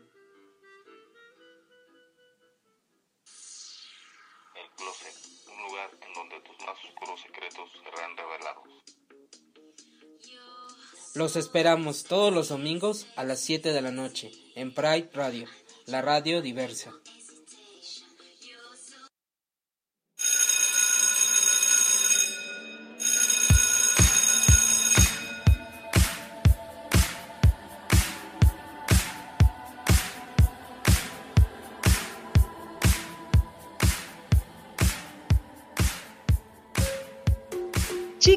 [4.56, 5.16] El closet,
[5.48, 8.64] un lugar en donde tus más oscuros secretos serán revelados.
[11.16, 15.48] Los esperamos todos los domingos a las 7 de la noche en Pride Radio,
[15.86, 16.94] la radio diversa.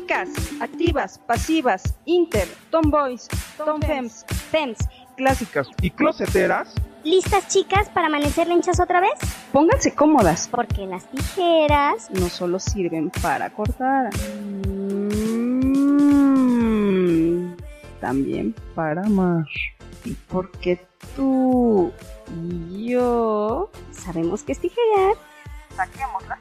[0.09, 0.31] Chicas,
[0.63, 3.29] activas, pasivas, inter, tomboys,
[3.59, 4.79] tomfems, fems,
[5.19, 9.13] clásicas y closeteras, ¿Listas chicas para amanecer lenchas otra vez?
[9.53, 14.09] pónganse cómodas, Porque las tijeras no solo sirven para cortar,
[18.01, 19.45] también para amar.
[20.07, 20.81] Y porque
[21.17, 21.93] tú
[22.35, 25.17] y yo sabemos que es tijerear.
[25.77, 26.41] saquemos las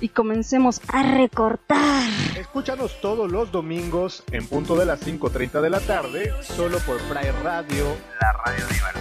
[0.00, 2.08] y comencemos a recortar.
[2.36, 7.30] Escúchanos todos los domingos en punto de las 5.30 de la tarde, solo por Fry
[7.42, 7.84] Radio,
[8.20, 9.00] la radio diversa.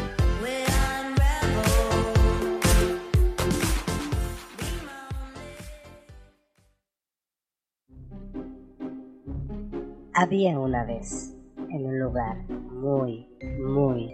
[10.14, 11.34] Había una vez,
[11.70, 13.26] en un lugar muy,
[13.64, 14.14] muy,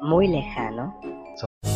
[0.00, 1.00] muy lejano,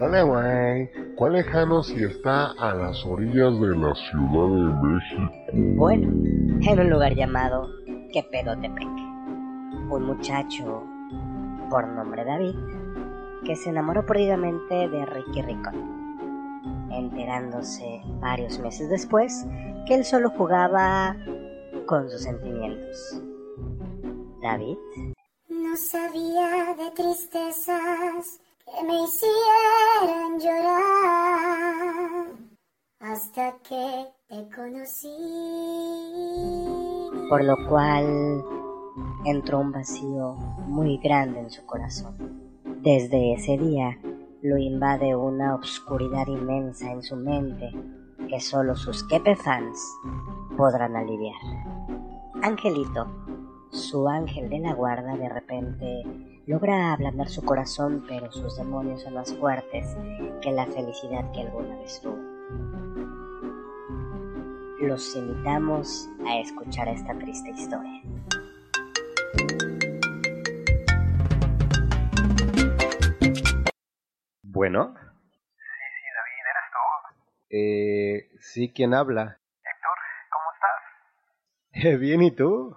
[0.00, 0.90] Dale, güey.
[1.14, 5.76] ¿Cuál lejano si está a las orillas de la Ciudad de México?
[5.76, 6.06] bueno,
[6.62, 7.68] en un lugar llamado
[8.10, 8.88] Quepedotepec,
[9.90, 10.82] un muchacho
[11.68, 12.54] por nombre David
[13.44, 19.46] que se enamoró perdidamente de Ricky Ricón, enterándose varios meses después
[19.86, 21.14] que él solo jugaba
[21.84, 23.22] con sus sentimientos.
[24.42, 24.78] David
[25.50, 28.40] No sabía de tristezas
[28.70, 32.26] que me hicieran llorar.
[33.00, 35.08] hasta que te conocí.
[37.28, 38.44] por lo cual
[39.24, 40.34] entró un vacío
[40.66, 42.16] muy grande en su corazón.
[42.82, 43.98] Desde ese día
[44.42, 47.72] lo invade una obscuridad inmensa en su mente
[48.28, 49.78] que solo sus Kepe fans
[50.56, 51.40] podrán aliviar.
[52.42, 53.06] Angelito,
[53.70, 56.02] su ángel de la guarda, de repente
[56.50, 59.96] logra ablandar su corazón, pero sus demonios son más fuertes
[60.42, 62.18] que la felicidad que alguna vez tuvo.
[64.80, 68.02] Los invitamos a escuchar esta triste historia.
[74.42, 74.94] Bueno.
[74.96, 76.82] Sí, sí, David, ¿eres tú?
[77.50, 79.38] Eh, sí, ¿quién habla?
[79.62, 79.98] Héctor,
[80.32, 80.46] ¿cómo
[81.84, 82.00] estás?
[82.00, 82.74] Bien, ¿y tú?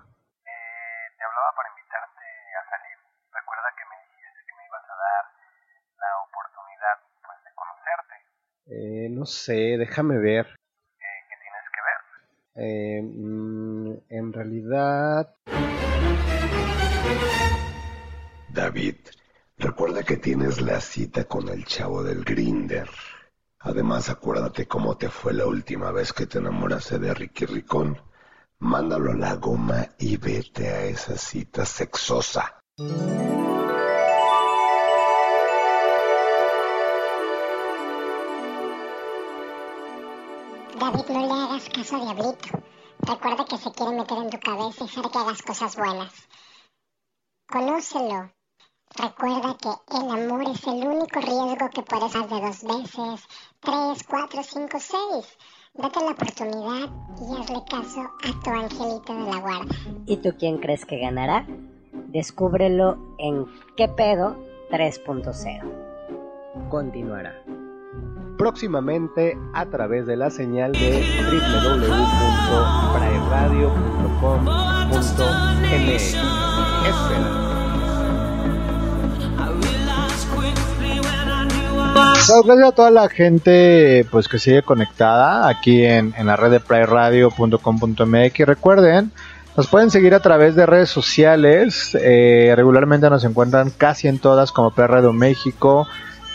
[8.66, 10.46] Eh, no sé, déjame ver.
[10.98, 12.66] ¿Qué tienes que ver?
[12.66, 15.36] Eh, mm, en realidad...
[18.50, 18.96] David,
[19.58, 22.88] recuerda que tienes la cita con el chavo del Grinder.
[23.60, 27.98] Además, acuérdate cómo te fue la última vez que te enamoraste de Ricky Ricón.
[28.60, 32.60] Mándalo a la goma y vete a esa cita sexosa.
[40.80, 42.50] David, no le hagas caso a Diablito.
[43.00, 46.14] Recuerda que se quiere meter en tu cabeza y hacer que hagas cosas buenas.
[47.48, 48.32] Conócelo.
[48.96, 53.28] Recuerda que el amor es el único riesgo que puedes hacer de dos veces,
[53.60, 55.38] tres, cuatro, cinco, seis.
[55.76, 59.76] Date la oportunidad y hazle caso a tu angelito de la guarda.
[60.06, 61.46] ¿Y tú quién crees que ganará?
[62.10, 64.38] Descúbrelo en ¿Qué pedo
[64.70, 66.70] 3.0?
[66.70, 67.34] Continuará.
[68.44, 71.02] Próximamente a través de la señal de.
[81.96, 86.52] Muchas gracias a toda la gente pues que sigue conectada aquí en, en la red
[86.52, 88.40] de prayradio.com.mx.
[88.46, 89.14] Recuerden,
[89.56, 91.98] nos pueden seguir a través de redes sociales.
[91.98, 95.88] eh, regularmente nos encuentran casi en todas como Play Radio México,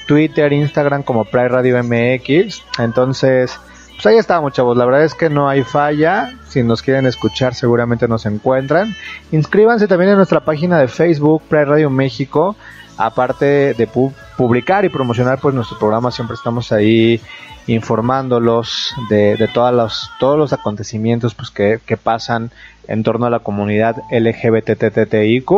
[0.09, 2.63] Twitter, Instagram como Play Radio MX.
[2.81, 3.57] Entonces,
[3.95, 4.77] pues ahí estamos, chavos.
[4.77, 6.33] La verdad es que no hay falla.
[6.49, 8.95] Si nos quieren escuchar, seguramente nos encuentran.
[9.31, 12.57] Inscríbanse también en nuestra página de Facebook, Play Radio México.
[12.97, 17.21] Aparte de pu- publicar y promocionar pues nuestro programa, siempre estamos ahí
[17.69, 22.51] informándolos de, de todas los, todos los acontecimientos pues, que, que pasan
[22.89, 25.51] en torno a la comunidad LGBTTTIQ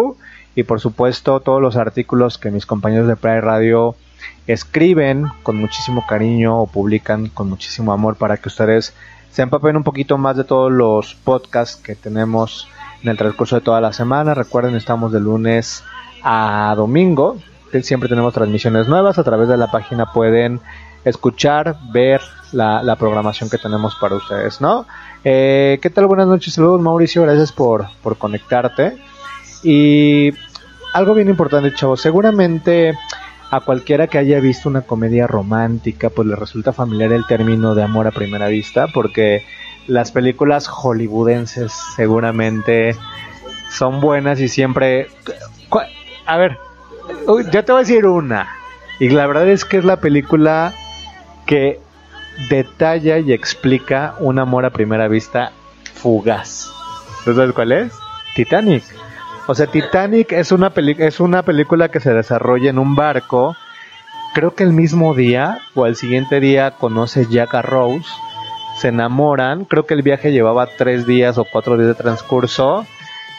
[0.56, 3.94] y por supuesto todos los artículos que mis compañeros de Pride Radio
[4.46, 8.94] escriben con muchísimo cariño o publican con muchísimo amor para que ustedes
[9.30, 12.68] se empapen un poquito más de todos los podcasts que tenemos
[13.02, 14.34] en el transcurso de toda la semana.
[14.34, 15.84] Recuerden, estamos de lunes
[16.22, 17.38] a domingo.
[17.82, 19.18] Siempre tenemos transmisiones nuevas.
[19.18, 20.60] A través de la página pueden
[21.04, 22.20] escuchar, ver
[22.52, 24.86] la, la programación que tenemos para ustedes, ¿no?
[25.24, 26.06] Eh, ¿Qué tal?
[26.06, 28.96] Buenas noches, saludos Mauricio, gracias por, por conectarte.
[29.62, 30.32] Y
[30.92, 32.98] algo bien importante, chavos, seguramente
[33.50, 37.82] a cualquiera que haya visto una comedia romántica, pues le resulta familiar el término de
[37.82, 39.44] amor a primera vista, porque
[39.86, 42.96] las películas hollywoodenses seguramente
[43.70, 45.08] son buenas y siempre...
[46.26, 46.58] A ver,
[47.26, 48.48] yo te voy a decir una,
[49.00, 50.72] y la verdad es que es la película
[51.46, 51.80] que
[52.48, 55.50] detalla y explica un amor a primera vista
[55.94, 56.70] fugaz.
[57.24, 57.92] ¿Tú sabes cuál es?
[58.36, 58.84] Titanic.
[59.50, 63.56] O sea, Titanic es una, peli- es una película que se desarrolla en un barco.
[64.32, 68.06] Creo que el mismo día o al siguiente día conoce Jack a Rose.
[68.78, 69.64] Se enamoran.
[69.64, 72.86] Creo que el viaje llevaba tres días o cuatro días de transcurso.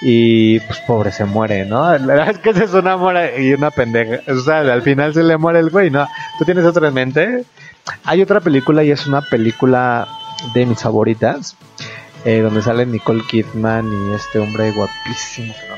[0.02, 1.84] Y pues pobre se muere, ¿no?
[1.98, 4.20] La verdad es que ese es un amor y una pendeja.
[4.32, 6.08] O sea, al final se le muere el güey, ¿no?
[6.38, 7.46] ¿Tú tienes otra en mente?
[8.04, 10.08] Hay otra película y es una película
[10.54, 11.56] de mis favoritas.
[12.26, 15.76] eh, donde sale Nicole Kidman y este hombre guapísimo, no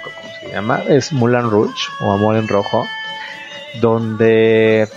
[0.54, 0.82] llama.
[0.88, 2.86] Es Moulin Rouge o Amor en Rojo.
[3.82, 4.88] Donde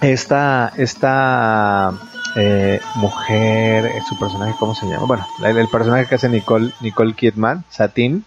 [0.00, 1.92] esta, esta
[2.36, 5.06] eh, mujer, eh, su personaje, ¿cómo se llama?
[5.06, 8.24] Bueno, el, personaje que hace Nicole, Nicole Kidman, Satin,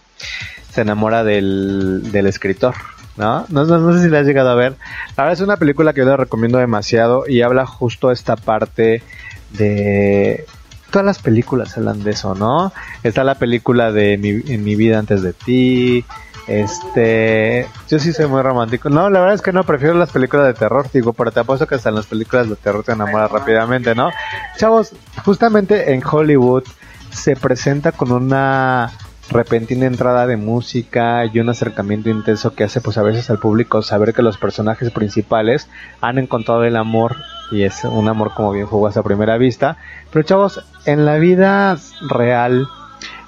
[0.72, 2.76] se enamora del, del escritor,
[3.17, 3.45] ¿no?
[3.49, 4.76] No, no, no sé si la has llegado a ver.
[5.15, 9.03] La verdad es una película que yo la recomiendo demasiado y habla justo esta parte
[9.51, 10.45] de...
[10.91, 12.73] Todas las películas hablan de eso, ¿no?
[13.03, 16.05] Está la película de mi, En mi vida antes de ti,
[16.47, 18.89] Este, yo sí soy muy romántico.
[18.89, 21.67] No, la verdad es que no, prefiero las películas de terror, digo, pero te apuesto
[21.67, 24.09] que hasta en las películas de terror te enamoras rápidamente, ¿no?
[24.57, 26.63] Chavos, justamente en Hollywood
[27.11, 28.91] se presenta con una
[29.30, 33.82] repentina entrada de música y un acercamiento intenso que hace pues a veces al público
[33.82, 35.69] saber que los personajes principales
[36.01, 37.15] han encontrado el amor
[37.51, 39.77] y es un amor como bien jugado a primera vista.
[40.11, 41.77] Pero chavos, en la vida
[42.09, 42.67] real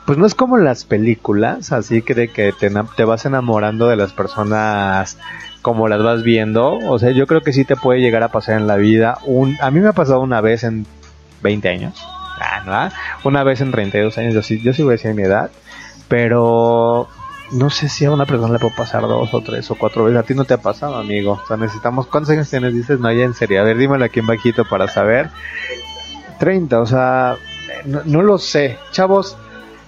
[0.05, 3.95] pues no es como las películas, así que de que te, te vas enamorando de
[3.95, 5.17] las personas
[5.61, 6.77] como las vas viendo.
[6.77, 9.17] O sea, yo creo que sí te puede llegar a pasar en la vida.
[9.25, 10.85] Un, a mí me ha pasado una vez en
[11.43, 11.93] 20 años.
[12.41, 12.89] Ah, ah?
[13.23, 15.51] Una vez en 32 años, yo sí, yo sí voy a decir mi edad.
[16.11, 17.07] Pero
[17.51, 20.19] no sé si a una persona le puede pasar dos o tres o cuatro veces.
[20.19, 21.39] A ti no te ha pasado, amigo.
[21.41, 22.05] O sea, necesitamos.
[22.07, 22.73] ¿Cuántos años tienes?
[22.73, 23.61] Dices, no, ya en serio.
[23.61, 25.29] A ver, dímelo aquí en bajito para saber.
[26.37, 27.37] 30, o sea,
[27.85, 28.77] no, lo sé.
[28.91, 29.37] Chavos,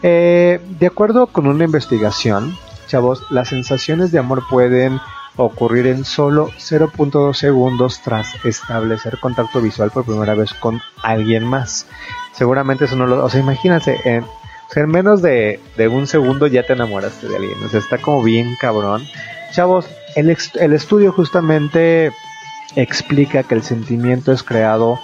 [0.02, 2.56] eh, de acuerdo con una investigación,
[2.88, 5.02] chavos, las sensaciones de amor pueden
[5.36, 11.86] ocurrir en solo 0.2 segundos tras establecer contacto visual por primera vez con alguien más.
[12.32, 13.26] Seguramente eso no lo...
[13.26, 14.24] O sea, imagínate, en,
[14.82, 17.64] en menos de, de un segundo ya te enamoraste de alguien.
[17.64, 19.04] O sea, está como bien cabrón.
[19.52, 22.12] Chavos, el, el estudio justamente
[22.76, 25.00] explica que el sentimiento es creado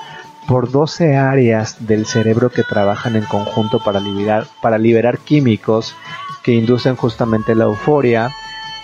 [0.47, 5.95] por 12 áreas del cerebro que trabajan en conjunto para liberar, para liberar químicos
[6.43, 8.31] que inducen justamente la euforia.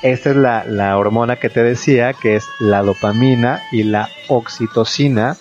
[0.03, 5.37] Esta es la, la hormona que te decía, que es la dopamina y la oxitocina,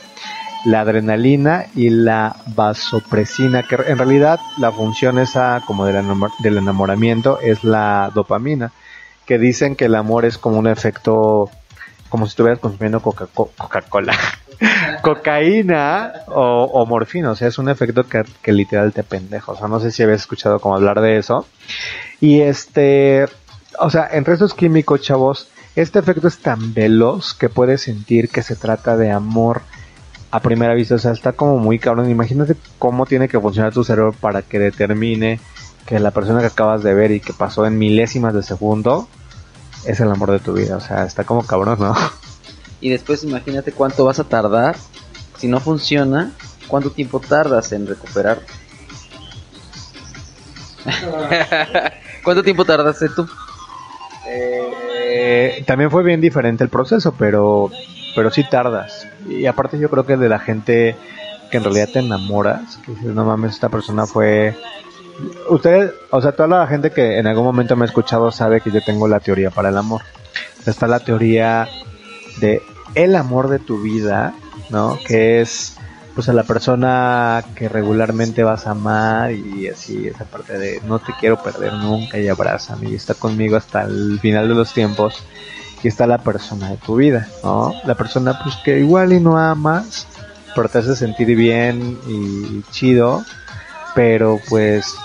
[0.65, 6.59] la adrenalina y la vasopresina, que en realidad la función esa como del, enamor- del
[6.59, 8.73] enamoramiento es la dopamina,
[9.27, 11.51] que dicen que el amor es como un efecto,
[12.09, 14.15] como si estuvieras consumiendo Coca- Coca-Cola
[15.03, 19.57] cocaína o, o morfina, o sea, es un efecto que, que literal te pendeja, o
[19.57, 21.47] sea, no sé si habías escuchado como hablar de eso.
[22.21, 23.27] Y este,
[23.79, 28.43] o sea, entre esos químicos, chavos, este efecto es tan veloz que puedes sentir que
[28.43, 29.63] se trata de amor
[30.35, 32.11] a primera vista, o sea, está como muy cabrón.
[32.11, 35.39] Imagínate cómo tiene que funcionar tu cerebro para que determine
[35.87, 39.07] que la persona que acabas de ver y que pasó en milésimas de segundo
[39.87, 41.95] es el amor de tu vida, o sea, está como cabrón, ¿no?
[42.81, 44.75] Y después imagínate cuánto vas a tardar.
[45.39, 46.33] Si no funciona,
[46.67, 48.41] cuánto tiempo tardas en recuperar.
[52.25, 53.29] ¿Cuánto tiempo tardaste tú?
[54.27, 57.71] Eh, también fue bien diferente el proceso, pero,
[58.15, 59.07] pero sí tardas.
[59.29, 60.97] Y aparte yo creo que de la gente
[61.51, 64.57] que en realidad te enamoras, que dices, no mames, esta persona fue...
[65.49, 68.73] Ustedes, o sea, toda la gente que en algún momento me ha escuchado sabe que
[68.73, 70.03] yo tengo la teoría para el amor.
[70.67, 71.69] Está la teoría
[72.41, 72.63] de
[72.95, 74.35] el amor de tu vida,
[74.71, 74.99] ¿no?
[75.07, 75.77] Que es
[76.15, 81.01] pues a la persona que regularmente vas a amar y así esa parte de no
[81.01, 85.25] te quiero perder nunca y abrázame y está conmigo hasta el final de los tiempos
[85.85, 87.75] y está la persona de tu vida, ¿no?
[87.85, 90.07] La persona pues que igual y no amas,
[90.55, 93.23] pero te hace sentir bien y chido,
[93.95, 94.97] pero pues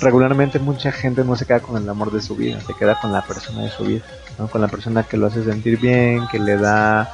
[0.00, 3.12] regularmente mucha gente no se queda con el amor de su vida, se queda con
[3.12, 4.04] la persona de su vida,
[4.38, 4.46] ¿no?
[4.46, 7.10] Con la persona que lo hace sentir bien, que le da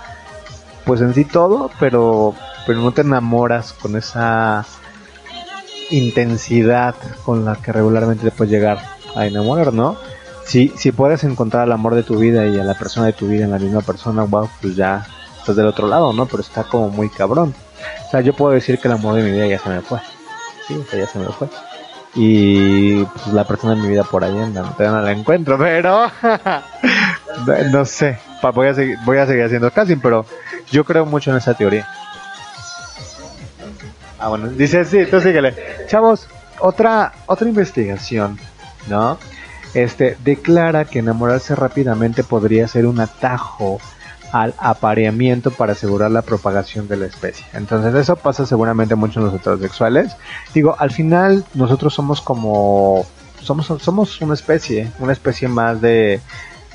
[0.84, 2.34] pues en sí todo, pero
[2.66, 4.66] pero no te enamoras con esa
[5.90, 6.94] intensidad
[7.24, 8.78] con la que regularmente te puedes llegar
[9.16, 9.96] a enamorar, ¿no?
[10.46, 13.26] Si, si puedes encontrar el amor de tu vida y a la persona de tu
[13.28, 15.06] vida en la misma persona, wow, pues ya
[15.38, 16.26] estás del otro lado, ¿no?
[16.26, 17.54] Pero está como muy cabrón.
[18.06, 20.00] O sea, yo puedo decir que el amor de mi vida ya se me fue.
[20.66, 21.48] Sí, ya se me fue.
[22.14, 26.10] Y pues la persona de mi vida por ahí anda, todavía no la encuentro, pero
[27.72, 28.18] no sé,
[28.54, 30.24] voy a seguir, voy a seguir haciendo casting, pero
[30.70, 31.88] yo creo mucho en esa teoría.
[34.18, 35.54] Ah, bueno, dice, sí, tú síguele.
[35.88, 36.28] Chavos,
[36.60, 38.38] otra, otra investigación,
[38.86, 39.18] ¿no?
[39.74, 43.80] Este, declara que enamorarse rápidamente podría ser un atajo
[44.32, 47.44] al apareamiento para asegurar la propagación de la especie.
[47.52, 50.16] Entonces eso pasa seguramente mucho en los heterosexuales.
[50.52, 53.04] Digo, al final nosotros somos como
[53.40, 56.20] somos somos una especie, una especie más de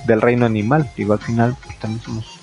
[0.05, 0.89] del reino animal.
[0.95, 2.39] Digo, al final pues, también somos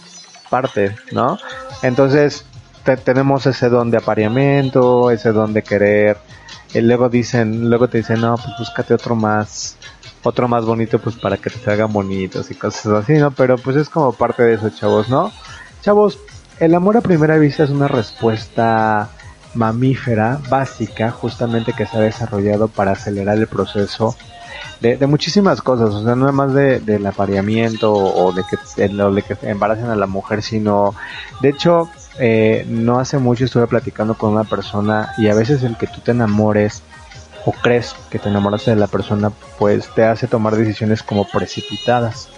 [0.50, 1.38] parte, ¿no?
[1.82, 2.44] Entonces
[2.84, 6.18] te- tenemos ese don de apareamiento, ese don de querer.
[6.74, 9.76] Y luego dicen, luego te dicen, no, pues búscate otro más,
[10.26, 13.30] otro más bonito, pues para que te salgan bonitos y cosas así, ¿no?
[13.30, 15.32] Pero pues es como parte de eso, chavos, ¿no?
[15.82, 16.18] Chavos,
[16.58, 19.10] el amor a primera vista es una respuesta
[19.54, 24.16] mamífera básica, justamente que se ha desarrollado para acelerar el proceso
[24.80, 28.84] de, de muchísimas cosas, o sea, no nada más de, del apareamiento o de que,
[29.02, 30.94] o de que embaracen a la mujer, sino,
[31.40, 35.76] de hecho, eh, no hace mucho estuve platicando con una persona y a veces el
[35.76, 36.82] que tú te enamores
[37.46, 42.28] o crees que te enamoraste de la persona, pues te hace tomar decisiones como precipitadas.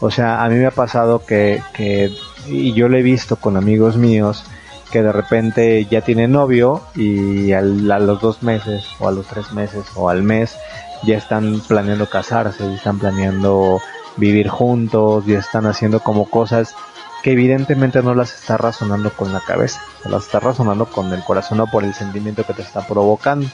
[0.00, 2.10] O sea, a mí me ha pasado que, que
[2.46, 4.44] y yo lo he visto con amigos míos,
[4.92, 9.26] que de repente ya tienen novio y al- a los dos meses o a los
[9.26, 10.56] tres meses o al mes
[11.02, 13.82] ya están planeando casarse, están planeando
[14.16, 16.74] vivir juntos, ya están haciendo como cosas
[17.22, 21.60] que evidentemente no las está razonando con la cabeza, las está razonando con el corazón
[21.60, 23.48] o por el sentimiento que te está provocando.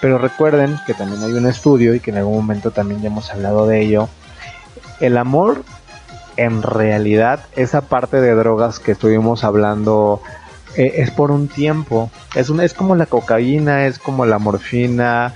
[0.00, 3.30] Pero recuerden que también hay un estudio y que en algún momento también ya hemos
[3.30, 4.08] hablado de ello.
[5.00, 5.64] El amor,
[6.36, 10.22] en realidad, esa parte de drogas que estuvimos hablando
[10.76, 12.10] eh, es por un tiempo.
[12.34, 15.34] Es, un, es como la cocaína, es como la morfina.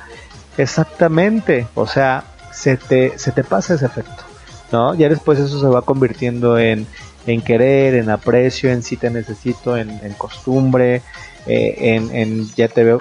[0.56, 1.66] Exactamente.
[1.74, 4.22] O sea, se te, se te pasa ese efecto.
[4.70, 4.94] ¿no?
[4.94, 6.86] Ya después eso se va convirtiendo en,
[7.26, 11.02] en querer, en aprecio, en si te necesito, en, costumbre,
[11.46, 13.00] eh, en, en ya te veo.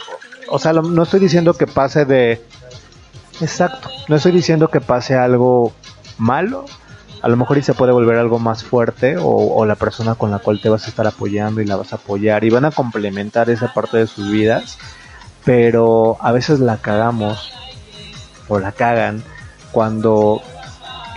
[0.52, 2.44] O sea, lo- no estoy diciendo que pase de...
[3.40, 5.72] Exacto, no estoy diciendo que pase algo
[6.18, 6.66] malo,
[7.24, 10.30] a lo mejor y se puede volver algo más fuerte o, o la persona con
[10.30, 12.72] la cual te vas a estar apoyando y la vas a apoyar y van a
[12.72, 14.78] complementar esa parte de sus vidas,
[15.46, 17.52] pero a veces la cagamos
[18.48, 19.24] o la cagan
[19.72, 20.42] cuando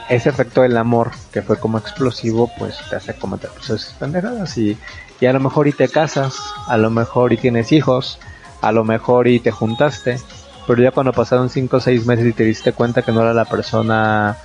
[0.08, 4.56] ese efecto del amor que fue como explosivo pues te hace cometer pues, esas pendejadas
[4.56, 4.78] y,
[5.20, 6.36] y a lo mejor y te casas,
[6.68, 8.18] a lo mejor y tienes hijos,
[8.66, 10.18] a lo mejor y te juntaste,
[10.66, 13.34] pero ya cuando pasaron 5 o 6 meses y te diste cuenta que no era
[13.34, 14.36] la persona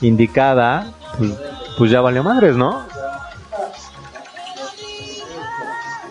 [0.00, 1.32] indicada, pues,
[1.78, 2.86] pues ya valió madres, ¿no?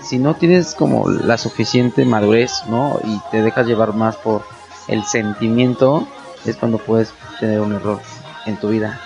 [0.03, 2.99] si no tienes como la suficiente madurez, ¿no?
[3.03, 4.43] Y te dejas llevar más por
[4.87, 6.05] el sentimiento,
[6.45, 7.99] es cuando puedes tener un error
[8.45, 8.99] en tu vida.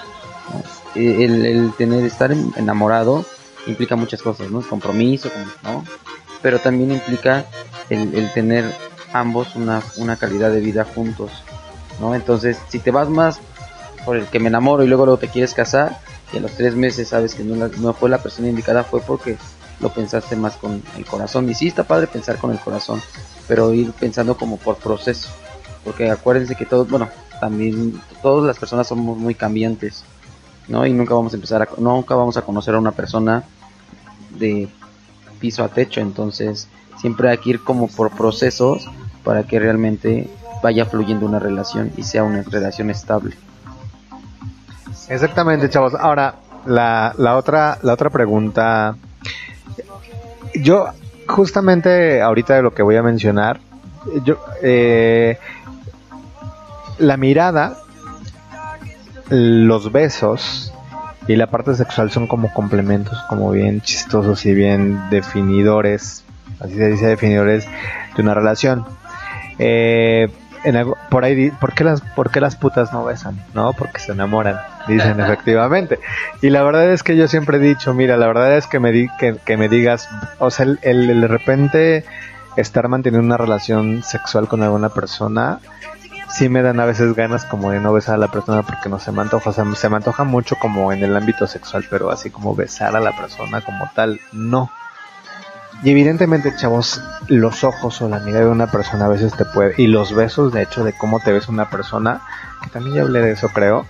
[0.95, 3.24] El, el tener, estar en- enamorado
[3.68, 4.62] implica muchas cosas, ¿no?
[4.62, 5.30] Compromiso,
[5.64, 5.84] ¿no?
[6.41, 7.45] Pero también implica
[7.89, 8.65] el, tener
[9.13, 11.31] ambos una, una calidad de vida juntos,
[11.99, 12.13] ¿no?
[12.15, 13.39] Entonces, si te vas más
[14.05, 15.99] por el que me enamoro y luego, luego te quieres casar
[16.33, 19.01] y a los tres meses sabes que no, la- no fue la persona indicada, fue
[19.01, 19.38] porque
[19.79, 21.49] lo pensaste más con el corazón.
[21.49, 23.01] Y sí está padre pensar con el corazón,
[23.47, 25.29] pero ir pensando como por proceso.
[25.83, 27.09] Porque acuérdense que todos, bueno,
[27.39, 30.03] también todas las personas somos muy cambiantes,
[30.67, 30.85] ¿no?
[30.85, 33.43] Y nunca vamos a empezar a, nunca vamos a conocer a una persona
[34.31, 34.67] de
[35.38, 36.01] piso a techo.
[36.01, 36.67] Entonces,
[36.99, 38.88] siempre hay que ir como por procesos
[39.23, 40.29] para que realmente
[40.61, 43.35] vaya fluyendo una relación y sea una relación estable.
[45.09, 45.93] Exactamente, chavos.
[45.95, 46.35] Ahora,
[46.65, 48.95] la, la otra, la otra pregunta.
[50.55, 50.88] Yo,
[51.27, 53.59] justamente ahorita de lo que voy a mencionar,
[54.23, 55.38] yo, eh,
[56.97, 57.77] la mirada,
[59.29, 60.73] los besos
[61.28, 66.23] y la parte sexual son como complementos, como bien chistosos y bien definidores,
[66.59, 67.67] así se dice definidores
[68.15, 68.86] de una relación.
[69.59, 70.30] Eh,
[70.63, 73.38] en algo- por ahí, ¿por qué, las, ¿por qué las putas no besan?
[73.53, 74.57] No, porque se enamoran,
[74.88, 75.99] dicen efectivamente.
[76.41, 78.91] Y la verdad es que yo siempre he dicho, mira, la verdad es que me,
[78.91, 80.09] di, que, que me digas,
[80.39, 82.05] o sea, el, el- el de repente
[82.57, 85.59] estar manteniendo una relación sexual con alguna persona,
[86.30, 88.99] sí me dan a veces ganas como de no besar a la persona porque no
[88.99, 92.11] se me antoja, o sea, se me antoja mucho como en el ámbito sexual, pero
[92.11, 94.69] así como besar a la persona como tal, no.
[95.84, 99.75] Y evidentemente, chavos, los ojos o la mirada de una persona a veces te puede,
[99.78, 102.21] y los besos, de hecho, de cómo te ves una persona,
[102.63, 103.86] que también ya hablé de eso, creo,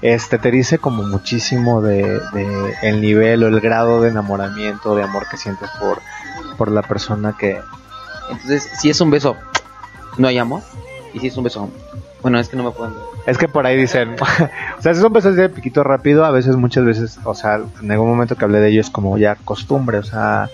[0.00, 5.02] este te dice como muchísimo de, de el nivel o el grado de enamoramiento, de
[5.02, 6.00] amor que sientes por,
[6.56, 7.60] por la persona que...
[8.30, 9.36] Entonces, si es un beso,
[10.16, 10.62] no hay amor.
[11.14, 11.70] Y si es un beso,
[12.22, 13.02] bueno, es que no me pueden ver.
[13.26, 14.16] Es que por ahí dicen,
[14.78, 17.90] o sea, si son besos de piquito rápido, a veces, muchas veces, o sea, en
[17.90, 20.48] algún momento que hablé de ello es como ya costumbre, o sea,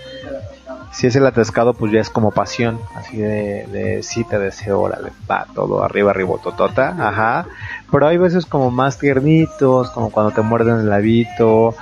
[0.93, 4.81] si es el atascado, pues ya es como pasión, así de, de sí te deseo,
[4.81, 7.47] órale, va, todo arriba, arriba, totota, ajá.
[7.91, 11.75] Pero hay veces como más tiernitos, como cuando te muerden el labito,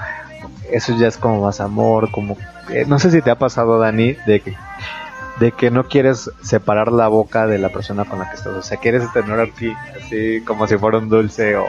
[0.70, 2.38] eso ya es como más amor, como,
[2.70, 4.56] eh, no sé si te ha pasado, Dani, de que
[5.40, 8.62] de que no quieres separar la boca de la persona con la que estás, o
[8.62, 11.64] sea, quieres tener aquí, así como si fuera un dulce o,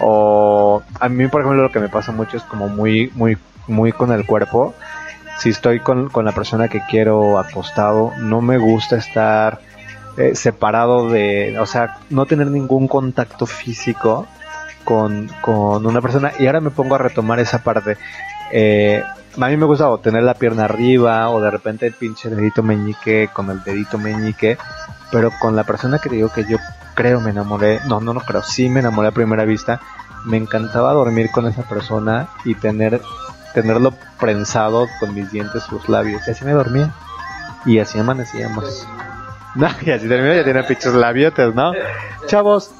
[0.00, 3.36] o a mí por ejemplo lo que me pasa mucho es como muy, muy,
[3.66, 4.74] muy con el cuerpo,
[5.38, 9.60] si estoy con, con la persona que quiero acostado, no me gusta estar
[10.16, 14.28] eh, separado de, o sea, no tener ningún contacto físico
[14.84, 16.32] con, con una persona.
[16.38, 17.96] Y ahora me pongo a retomar esa parte.
[18.52, 19.02] Eh,
[19.36, 22.62] a mí me gusta o tener la pierna arriba o de repente el pinche dedito
[22.62, 24.58] meñique con el dedito meñique,
[25.10, 26.58] pero con la persona que digo que yo
[26.94, 29.80] creo me enamoré, no, no, no creo, sí me enamoré a primera vista,
[30.24, 33.00] me encantaba dormir con esa persona y tener
[33.54, 36.92] tenerlo prensado con mis dientes sus labios y así me dormía
[37.64, 38.86] y así amanecíamos.
[39.56, 41.70] No, y así termina, ya tiene pinches labiotes, ¿no?
[42.26, 42.72] Chavos,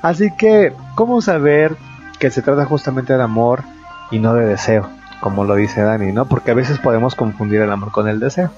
[0.00, 1.76] así que, ¿cómo saber
[2.18, 3.62] que se trata justamente de amor
[4.10, 4.88] y no de deseo?
[5.24, 6.26] Como lo dice Dani, ¿no?
[6.26, 8.50] Porque a veces podemos confundir el amor con el deseo.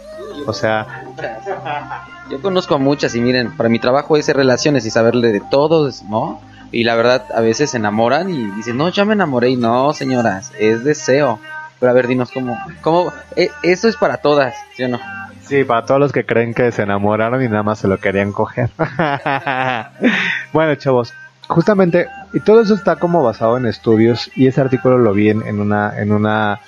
[0.48, 1.04] O sea,
[2.28, 6.02] Yo conozco a muchas y miren, para mi trabajo es relaciones y saberle de todos,
[6.02, 6.40] ¿no?
[6.72, 9.50] Y la verdad, a veces se enamoran y dicen, no, ya me enamoré.
[9.50, 11.38] Y no, señoras, es deseo.
[11.78, 14.98] Pero a ver, dinos cómo, cómo, eh, eso es para todas, ¿sí o no?
[15.42, 18.32] Sí, para todos los que creen que se enamoraron y nada más se lo querían
[18.32, 18.70] coger.
[20.52, 21.14] bueno, chavos,
[21.46, 25.58] justamente, y todo eso está como basado en estudios, y ese artículo lo vi en,
[25.58, 26.60] una, en una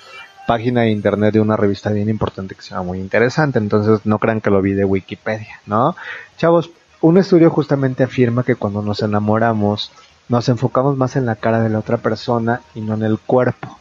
[0.47, 4.17] página de internet de una revista bien importante que se llama muy interesante, entonces no
[4.17, 5.95] crean que lo vi de Wikipedia, ¿no?
[6.37, 9.91] Chavos, un estudio justamente afirma que cuando nos enamoramos,
[10.27, 13.77] nos enfocamos más en la cara de la otra persona y no en el cuerpo.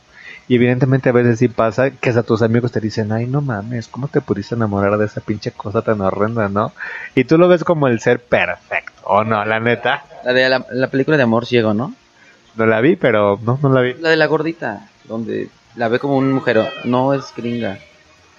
[0.46, 3.88] Y evidentemente a veces sí pasa que hasta tus amigos te dicen, ay no mames,
[3.88, 6.72] ¿cómo te pudiste enamorar de esa pinche cosa tan horrenda, no?
[7.14, 9.44] Y tú lo ves como el ser perfecto, ¿o no?
[9.44, 10.04] La neta.
[10.24, 11.94] La de la, la película de Amor Ciego, ¿no?
[12.56, 13.94] No la vi, pero no, no la vi.
[13.94, 17.78] La de la gordita, donde la ve como un mujer, no es gringa.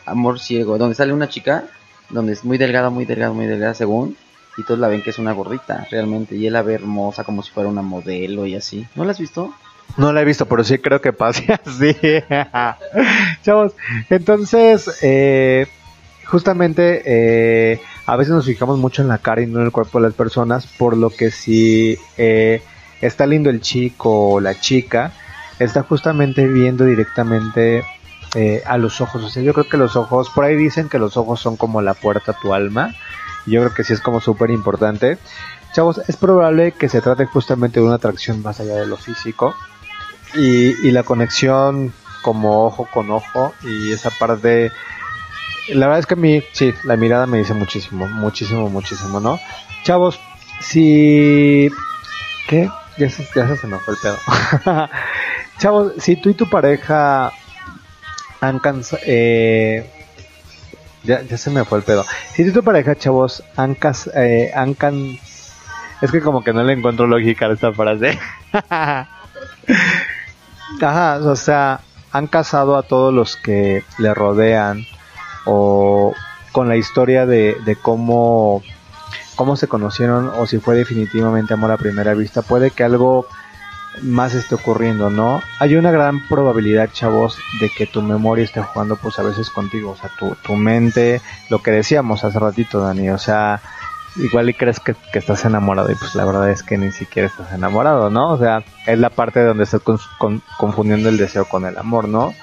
[0.05, 1.65] Amor Ciego, donde sale una chica,
[2.09, 4.17] donde es muy delgada, muy delgada, muy delgada según,
[4.57, 7.43] y todos la ven que es una gordita, realmente, y él la ve hermosa como
[7.43, 8.86] si fuera una modelo y así.
[8.95, 9.53] ¿No la has visto?
[9.97, 11.95] No la he visto, pero sí creo que pase así.
[13.43, 13.74] Chavos,
[14.09, 15.67] entonces, eh,
[16.26, 19.99] justamente, eh, a veces nos fijamos mucho en la cara y no en el cuerpo
[19.99, 22.64] de las personas, por lo que si eh,
[23.01, 25.12] está lindo el chico o la chica,
[25.60, 27.84] está justamente viendo directamente
[28.34, 29.24] eh, a los ojos.
[29.24, 31.84] O sea, yo creo que los ojos, por ahí dicen que los ojos son como
[31.84, 32.95] la puerta a tu alma.
[33.45, 35.20] Yo creo que sí es como súper importante.
[35.74, 39.53] Chavos, es probable que se trate justamente de una atracción más allá de lo físico.
[40.34, 41.93] Y, y la conexión
[42.24, 44.72] como ojo con ojo y esa parte...
[45.74, 49.39] La verdad es que a mí, sí, la mirada me dice muchísimo, muchísimo, muchísimo, ¿no?
[49.84, 50.20] Chavos,
[50.59, 51.70] si...
[52.47, 52.70] ¿Qué?
[52.97, 54.17] Ya se, ya se me fue el pedo.
[55.59, 57.32] Chavos, si tú y tu pareja
[58.41, 59.01] han cansado...
[59.05, 59.89] Eh,
[61.03, 62.05] ya, ya se me fue el pedo.
[62.34, 65.17] Si tú y tu pareja, chavos, han, cas eh, han can...
[66.01, 68.17] Es que como que no le encuentro lógica a esta frase.
[70.82, 74.86] Ajá, o sea, han casado a todos los que le rodean
[75.51, 76.13] o
[76.51, 78.61] con la historia de, cómo,
[79.35, 82.41] cómo se conocieron o si fue definitivamente amor a primera vista.
[82.43, 83.25] Puede que algo
[84.03, 85.41] más esté ocurriendo, ¿no?
[85.59, 89.91] Hay una gran probabilidad, chavos, de que tu memoria esté jugando pues a veces contigo,
[89.91, 93.59] o sea, tu, tu mente, lo que decíamos hace ratito, Dani, o sea,
[94.17, 97.51] igual y crees que, estás enamorado y pues la verdad es que ni siquiera estás
[97.51, 98.29] enamorado, ¿no?
[98.31, 102.33] O sea, es la parte donde estás con- confundiendo el deseo con el amor, ¿no?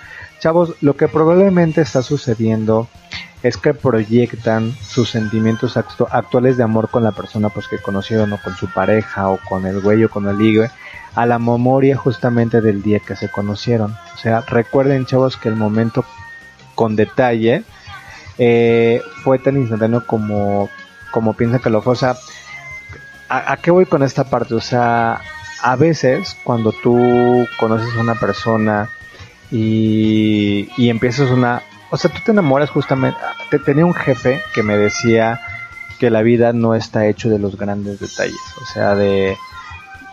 [0.41, 2.89] Chavos, lo que probablemente está sucediendo
[3.43, 8.33] es que proyectan sus sentimientos actu- actuales de amor con la persona pues que conocieron
[8.33, 10.71] o con su pareja o con el güey o con el ligue
[11.15, 13.97] a la memoria justamente del día que se conocieron.
[14.15, 16.05] O sea, recuerden chavos que el momento
[16.75, 17.63] con detalle
[18.39, 20.69] eh, fue tan instantáneo como,
[21.13, 21.95] como piensan que lo fue.
[21.95, 22.17] O sea,
[23.29, 24.55] ¿a, a qué voy con esta parte?
[24.55, 25.21] O sea,
[25.63, 28.91] a veces cuando tú conoces a una persona
[29.51, 31.63] y, y empiezas una...
[31.91, 33.19] O sea, tú te enamoras justamente...
[33.51, 35.41] te- tenía un jefe que me decía
[35.99, 38.41] que la vida no está hecho de los grandes detalles.
[38.63, 39.37] O sea, de...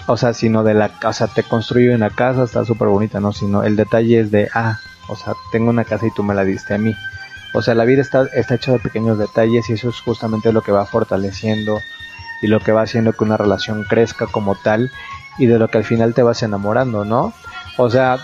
[0.06, 3.32] O sea, sino de la casa, te construyo una casa, está súper bonita, ¿no?
[3.32, 4.78] Sino el detalle es de, ah,
[5.08, 6.94] o sea, tengo una casa y tú me la diste a mí.
[7.54, 10.62] O sea, la vida está, está hecha de pequeños detalles y eso es justamente lo
[10.62, 11.80] que va fortaleciendo
[12.42, 14.92] y lo que va haciendo que una relación crezca como tal
[15.38, 17.32] y de lo que al final te vas enamorando, ¿no?
[17.78, 18.18] O sea,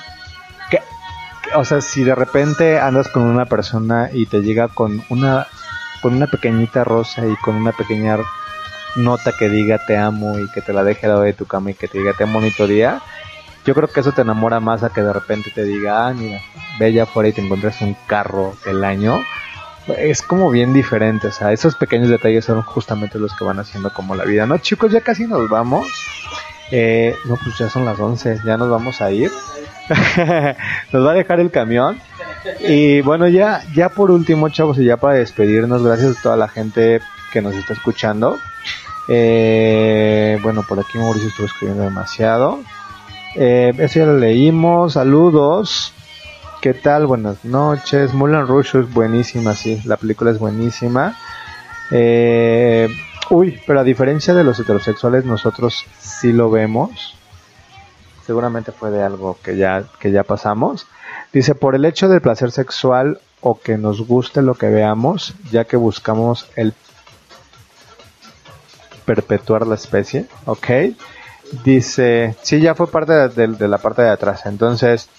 [1.56, 5.47] o sea, si de repente andas con una persona y te llega con una
[6.02, 8.18] con una pequeñita rosa y con una pequeña
[8.95, 11.72] nota que diga te amo y que te la deje al lado de tu cama
[11.72, 13.02] y que te diga te amo bonito día,
[13.66, 16.41] yo creo que eso te enamora más a que de repente te diga, ah, mira,
[16.80, 19.20] ve allá afuera y te encuentras un carro del año.
[19.97, 23.91] Es como bien diferente, o sea, esos pequeños detalles son justamente los que van haciendo
[23.91, 24.58] como la vida, ¿no?
[24.58, 25.88] Chicos, ya casi nos vamos.
[26.72, 29.32] Eh, no, pues ya son las 11, ya nos vamos a ir.
[30.91, 31.99] nos va a dejar el camión.
[32.67, 36.47] Y bueno, ya, ya por último, chavos, y ya para despedirnos, gracias a toda la
[36.47, 37.01] gente
[37.32, 38.38] que nos está escuchando.
[39.07, 42.59] Eh, bueno, por aquí Mauricio estuvo escribiendo demasiado.
[43.36, 44.93] Eh, eso ya lo leímos.
[44.93, 45.93] Saludos.
[46.61, 47.07] ¿Qué tal?
[47.07, 48.13] Buenas noches.
[48.13, 49.82] Mulan Rouge es buenísima, sí.
[49.86, 51.17] La película es buenísima.
[51.91, 52.88] Eh,
[53.30, 57.16] uy, pero a diferencia de los heterosexuales, nosotros sí lo vemos.
[58.26, 60.88] Seguramente fue de algo que ya, que ya pasamos.
[61.34, 65.66] Dice, por el hecho del placer sexual o que nos guste lo que veamos, ya
[65.66, 66.74] que buscamos el
[69.06, 70.68] perpetuar la especie, ¿ok?
[71.64, 74.46] Dice, sí, ya fue parte de, la parte de atrás.
[74.46, 75.10] Entonces,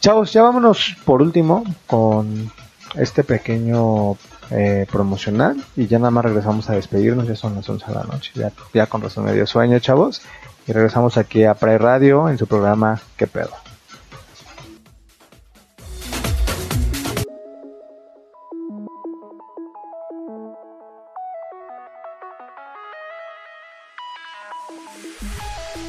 [0.00, 2.52] chavos, ya vámonos por último con
[2.96, 4.16] este pequeño
[4.50, 8.04] eh, promocional y ya nada más regresamos a despedirnos, ya son las 11 de la
[8.04, 10.22] noche, ya, ya con razón me dio sueño, chavos.
[10.66, 13.50] Y regresamos aquí a Pride Radio en su programa ¿Qué pedo?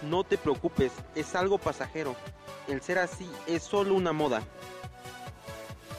[0.03, 2.17] No te preocupes, es algo pasajero.
[2.67, 4.43] El ser así es solo una moda.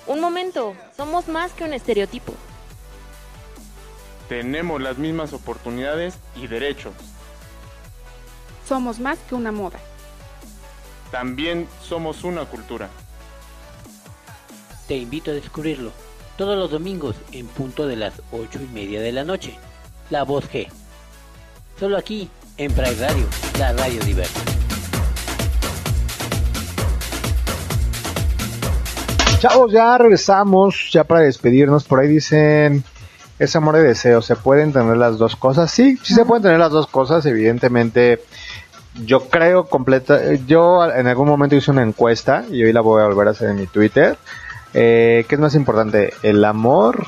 [0.07, 2.33] Un momento, somos más que un estereotipo.
[4.27, 6.93] Tenemos las mismas oportunidades y derechos.
[8.67, 9.79] Somos más que una moda.
[11.11, 12.89] También somos una cultura.
[14.87, 15.91] Te invito a descubrirlo
[16.37, 19.55] todos los domingos en punto de las ocho y media de la noche.
[20.09, 20.69] La voz G.
[21.79, 23.23] Solo aquí en Pride Radio,
[23.57, 24.37] la radio diversa.
[29.39, 31.85] Chavos, ya regresamos, ya para despedirnos.
[31.85, 32.83] Por ahí dicen,
[33.39, 35.71] es amor y deseo, ¿se pueden tener las dos cosas?
[35.71, 38.21] Sí, sí se pueden tener las dos cosas, evidentemente.
[39.05, 43.05] Yo creo completa, yo en algún momento hice una encuesta y hoy la voy a
[43.05, 44.17] volver a hacer en mi Twitter.
[44.73, 47.05] Eh, ¿Qué es más importante, el amor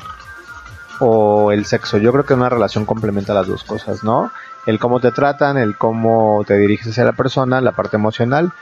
[1.00, 1.98] o el sexo?
[1.98, 4.32] Yo creo que una relación complementa las dos cosas, ¿no?
[4.66, 8.52] El cómo te tratan, el cómo te diriges hacia la persona, la parte emocional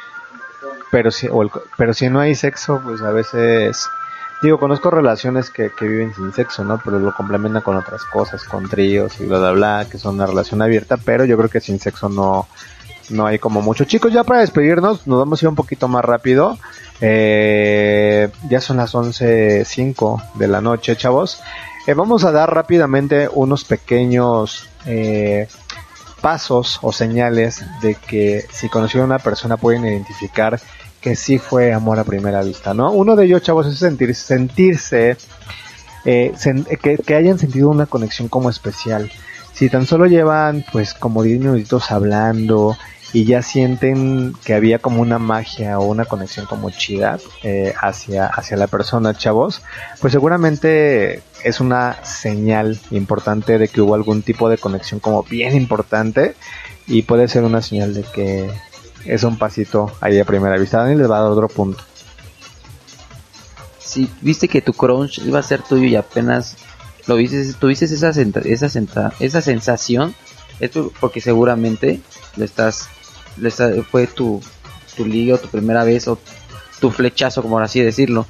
[0.91, 3.87] pero si, o el- pero si no hay sexo, pues a veces,
[4.43, 6.81] digo, conozco relaciones que, que viven sin sexo, ¿no?
[6.85, 10.27] Pero lo complementan con otras cosas, con tríos y bla, bla, bla, que son una
[10.27, 12.49] relación abierta, pero yo creo que sin sexo no,
[13.11, 13.85] no hay como mucho.
[13.85, 16.59] Chicos, ya para despedirnos, nos vamos a ir un poquito más rápido.
[17.01, 21.41] Eh, ya son las 11.05 de la noche, chavos.
[21.87, 25.47] Eh, vamos a dar rápidamente unos pequeños eh,
[26.21, 30.61] pasos o señales de que si conocieron a una persona pueden identificar
[31.01, 32.93] que sí fue amor a primera vista, ¿no?
[32.93, 35.17] Uno de ellos, chavos, es sentir, sentirse,
[36.05, 36.33] eh,
[36.83, 39.11] que, que hayan sentido una conexión como especial.
[39.55, 42.77] Si tan solo llevan, pues, como 10 minutitos hablando
[43.13, 48.27] y ya sienten que había como una magia o una conexión como chida eh, hacia,
[48.27, 49.63] hacia la persona, chavos,
[50.01, 55.57] pues seguramente es una señal importante de que hubo algún tipo de conexión como bien
[55.57, 56.35] importante
[56.87, 58.51] y puede ser una señal de que
[59.05, 60.79] es un pasito ahí a primera vista.
[60.79, 61.83] Dani les va a dar otro punto.
[63.79, 66.57] Si viste que tu crunch iba a ser tuyo y apenas
[67.07, 70.15] lo viste, tuviste esa, esa, esa sensación,
[70.61, 72.01] esto porque seguramente
[72.37, 72.89] le estás,
[73.91, 74.41] fue tu,
[74.97, 76.19] tu liga o tu primera vez o
[76.81, 78.27] tu flechazo, como así decirlo.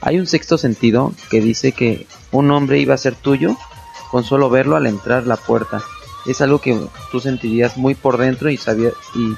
[0.00, 3.56] Hay un sexto sentido que dice que un hombre iba a ser tuyo
[4.10, 5.80] con solo verlo al entrar la puerta.
[6.26, 6.78] Es algo que
[7.10, 9.34] tú sentirías muy por dentro y sabías y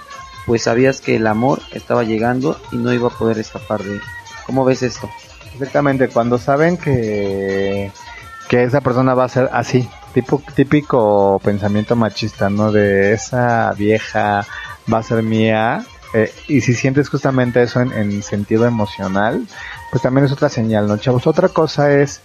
[0.46, 4.02] pues sabías que el amor estaba llegando y no iba a poder escapar de él.
[4.46, 5.08] ¿Cómo ves esto?
[5.54, 7.90] Exactamente, cuando saben que,
[8.48, 12.72] que esa persona va a ser así, tipo, típico pensamiento machista, ¿no?
[12.72, 14.46] De esa vieja
[14.92, 15.84] va a ser mía.
[16.12, 19.46] eh, y si sientes justamente eso en, en sentido emocional,
[19.90, 21.26] pues también es otra señal, ¿no, chavos?
[21.26, 22.20] Otra cosa es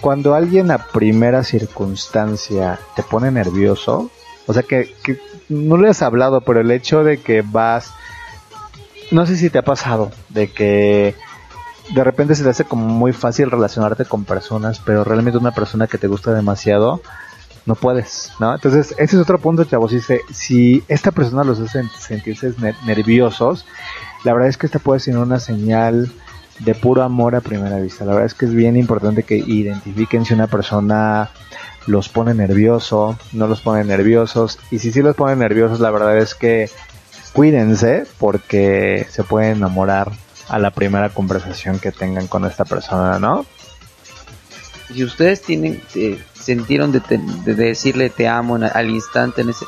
[0.00, 4.10] cuando alguien a primera circunstancia te pone nervioso,
[4.46, 5.18] o sea que, que
[5.48, 7.90] no le has hablado, pero el hecho de que vas,
[9.10, 11.14] no sé si te ha pasado, de que
[11.94, 15.86] de repente se te hace como muy fácil relacionarte con personas, pero realmente una persona
[15.86, 17.00] que te gusta demasiado
[17.66, 18.54] no puedes, ¿no?
[18.54, 19.90] Entonces, ese es otro punto, chavos.
[19.90, 23.66] Dice, si esta persona los hace sentirse ner- nerviosos,
[24.24, 26.10] la verdad es que esta puede ser una señal
[26.60, 28.04] de puro amor a primera vista.
[28.04, 31.30] La verdad es que es bien importante que identifiquen si una persona
[31.86, 34.58] los pone nervioso, no los pone nerviosos.
[34.70, 36.70] Y si sí los pone nerviosos, la verdad es que
[37.32, 40.12] cuídense porque se pueden enamorar
[40.48, 43.44] a la primera conversación que tengan con esta persona, ¿no?
[44.92, 49.50] Si ustedes tienen, eh, sintieron de, te- de decirle te amo en- al instante en
[49.50, 49.64] ese,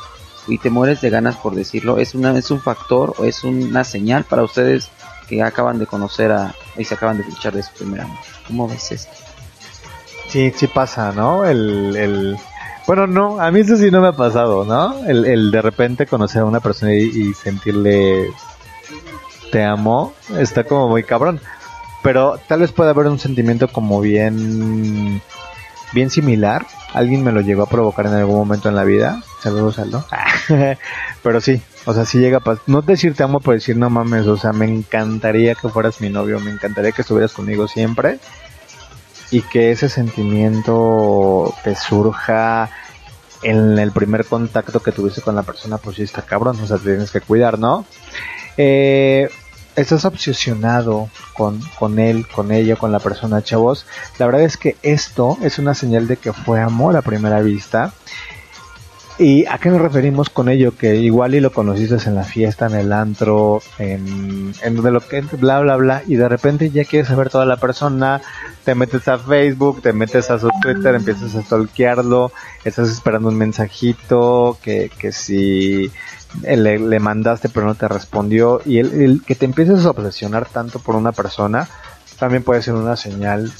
[0.47, 3.83] y te mueres de ganas por decirlo, ¿es, una, ¿es un factor o es una
[3.83, 4.89] señal para ustedes
[5.27, 8.17] que acaban de conocer a, y se acaban de fichar de su primer amor?
[8.47, 9.11] ¿Cómo ves esto?
[10.29, 11.43] Sí, sí pasa, ¿no?
[11.45, 12.37] El, el...
[12.87, 15.05] Bueno, no, a mí eso sí no me ha pasado, ¿no?
[15.05, 18.27] El, de repente conocer a una persona y sentirle
[19.51, 21.39] te amo, está como muy cabrón.
[22.01, 25.21] Pero tal vez pueda haber un sentimiento como bien,
[25.93, 26.65] bien similar.
[26.93, 29.21] Alguien me lo llegó a provocar en algún momento en la vida.
[29.41, 30.05] Saludos, Aldo.
[31.23, 32.63] Pero sí, o sea, sí llega a pasar.
[32.67, 36.09] No decir te amo, pero decir no mames, o sea, me encantaría que fueras mi
[36.09, 38.19] novio, me encantaría que estuvieras conmigo siempre
[39.31, 42.69] y que ese sentimiento te surja
[43.41, 46.77] en el primer contacto que tuviste con la persona, pues sí está cabrón, o sea,
[46.77, 47.85] te tienes que cuidar, ¿no?
[48.57, 49.29] Eh,
[49.79, 53.85] estás obsesionado con, con él, con ella, con la persona, chavos.
[54.17, 57.93] La verdad es que esto es una señal de que fue amor a primera vista.
[59.17, 60.77] ¿Y a qué nos referimos con ello?
[60.77, 65.01] Que igual y lo conociste en la fiesta, en el antro, en, en donde lo
[65.01, 68.21] que, bla, bla, bla, y de repente ya quieres saber toda la persona,
[68.63, 72.31] te metes a Facebook, te metes a su Twitter, empiezas a stalkearlo,
[72.63, 75.91] estás esperando un mensajito, que, que si
[76.43, 80.47] le, le mandaste pero no te respondió, y el, el que te empieces a obsesionar
[80.47, 81.67] tanto por una persona,
[82.17, 83.51] también puede ser una señal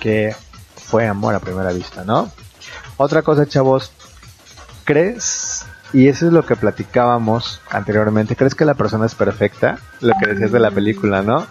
[0.00, 0.34] que
[0.76, 2.30] fue amor a primera vista, ¿no?
[2.98, 3.92] Otra cosa, chavos,
[4.84, 5.64] ¿crees?
[5.92, 8.36] Y eso es lo que platicábamos anteriormente.
[8.36, 9.78] ¿Crees que la persona es perfecta?
[10.00, 11.46] Lo que decías de la película, ¿no?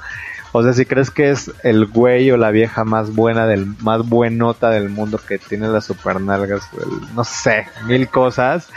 [0.54, 4.08] O sea, si crees que es el güey o la vieja más buena del, más
[4.08, 8.68] buenota del mundo que tiene las supernalgas, el- no sé, mil cosas.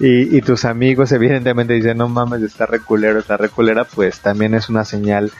[0.00, 4.68] Y, y tus amigos evidentemente dicen, no mames, está reculero, está reculera, pues también es
[4.68, 5.30] una señal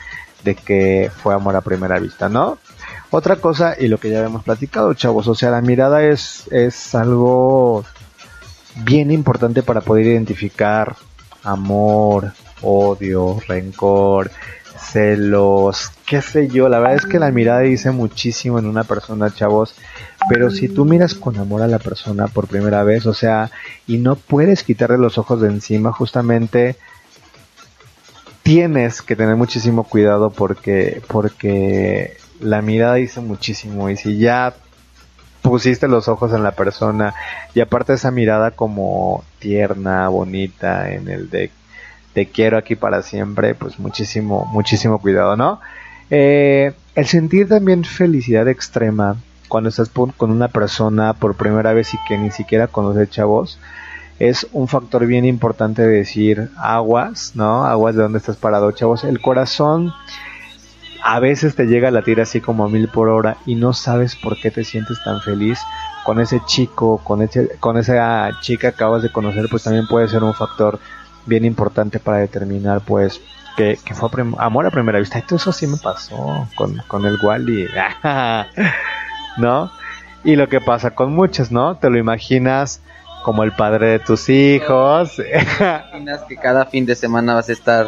[0.43, 2.57] de que fue amor a primera vista, ¿no?
[3.09, 6.95] Otra cosa, y lo que ya habíamos platicado, chavos, o sea, la mirada es, es
[6.95, 7.83] algo
[8.83, 10.95] bien importante para poder identificar
[11.43, 14.31] amor, odio, rencor,
[14.91, 16.69] celos, qué sé yo.
[16.69, 19.75] La verdad es que la mirada dice muchísimo en una persona, chavos.
[20.29, 23.51] Pero si tú miras con amor a la persona por primera vez, o sea,
[23.87, 26.75] y no puedes quitarle los ojos de encima, justamente
[28.43, 34.53] tienes que tener muchísimo cuidado porque porque la mirada dice muchísimo y si ya
[35.41, 37.13] pusiste los ojos en la persona
[37.53, 41.51] y aparte esa mirada como tierna, bonita en el de
[42.15, 45.59] te quiero aquí para siempre, pues muchísimo, muchísimo cuidado, ¿no?
[46.09, 49.17] Eh, el sentir también felicidad extrema
[49.49, 53.59] cuando estás con una persona por primera vez y que ni siquiera conoce chavos,
[54.17, 57.65] es un factor bien importante de decir aguas, ¿no?
[57.65, 59.03] Aguas de dónde estás parado, chavos.
[59.03, 59.91] El corazón
[61.03, 64.15] a veces te llega a latir así como a mil por hora y no sabes
[64.15, 65.59] por qué te sientes tan feliz
[66.05, 70.07] con ese chico, con ese, con esa chica que acabas de conocer, pues también puede
[70.07, 70.79] ser un factor
[71.25, 73.21] bien importante para determinar, pues,
[73.57, 75.17] que, fue amor a primera vista.
[75.19, 77.67] Esto eso sí me pasó con, con el Wally,
[79.37, 79.71] ¿no?
[80.23, 81.75] Y lo que pasa con muchos, ¿no?
[81.75, 82.81] Te lo imaginas
[83.23, 85.13] como el padre de tus hijos.
[85.59, 87.87] imaginas que cada fin de semana vas a estar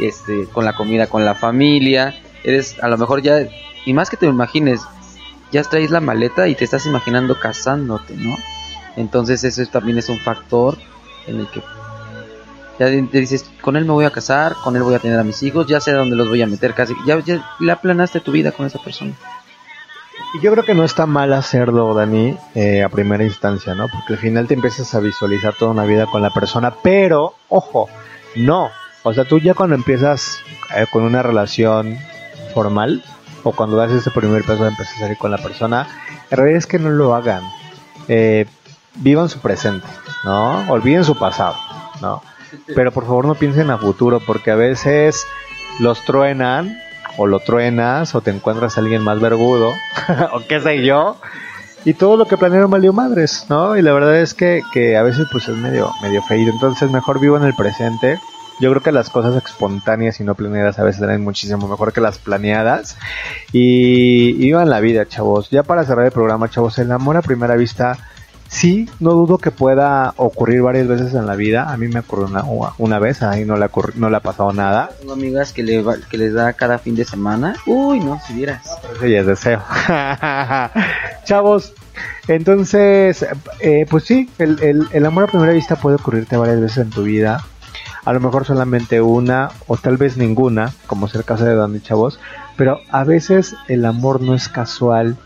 [0.00, 2.14] este con la comida con la familia
[2.44, 3.40] eres a lo mejor ya
[3.84, 4.80] y más que te lo imagines
[5.50, 8.36] ya traes la maleta y te estás imaginando casándote no
[8.96, 10.78] entonces eso es- también es un factor
[11.26, 11.60] en el que
[12.78, 15.24] ya te dices con él me voy a casar con él voy a tener a
[15.24, 18.32] mis hijos ya sé dónde los voy a meter casi ya ya, ya planaste tu
[18.32, 19.14] vida con esa persona
[20.34, 23.88] Y yo creo que no está mal hacerlo, Dani, eh, a primera instancia, ¿no?
[23.88, 27.88] Porque al final te empiezas a visualizar toda una vida con la persona, pero, ojo,
[28.36, 28.68] no.
[29.04, 30.40] O sea, tú ya cuando empiezas
[30.76, 31.96] eh, con una relación
[32.52, 33.02] formal,
[33.42, 35.86] o cuando das ese primer paso de empezar a salir con la persona,
[36.30, 37.42] en realidad es que no lo hagan.
[38.08, 38.46] Eh,
[38.96, 39.86] vivan su presente,
[40.24, 40.70] ¿no?
[40.70, 41.56] Olviden su pasado,
[42.00, 42.22] ¿no?
[42.74, 45.26] Pero por favor no piensen a futuro, porque a veces
[45.80, 46.78] los truenan,
[47.16, 49.72] o lo truenas, o te encuentras a alguien más vergudo,
[50.32, 51.16] o qué sé yo,
[51.84, 53.76] y todo lo que planearon valió madres, ¿no?
[53.76, 57.20] Y la verdad es que, que a veces pues es medio, medio feído, entonces mejor
[57.20, 58.18] vivo en el presente.
[58.60, 62.00] Yo creo que las cosas espontáneas y no planeadas a veces eran muchísimo mejor que
[62.00, 62.96] las planeadas.
[63.52, 65.48] Y, y la vida, chavos.
[65.50, 67.96] Ya para cerrar el programa, chavos, el amor a primera vista
[68.48, 71.72] sí, no dudo que pueda ocurrir varias veces en la vida.
[71.72, 72.44] A mí me ocurrió una,
[72.78, 74.90] una vez, ahí no le, no le ha pasado nada.
[74.98, 77.54] Tengo amigas que, le va- que les da cada fin de semana.
[77.66, 78.66] Uy, no, si vieras.
[78.96, 79.62] Eso ya es deseo.
[81.24, 81.72] Chavos,
[82.26, 83.26] entonces,
[83.60, 86.90] eh, pues sí, el, el- el amor a primera vista puede ocurrirte varias veces en
[86.90, 87.44] tu vida.
[88.04, 91.80] A lo mejor solamente una o tal vez ninguna, como es el caso de Dani
[91.80, 92.18] Chavos.
[92.56, 95.16] Pero a veces el amor no es casual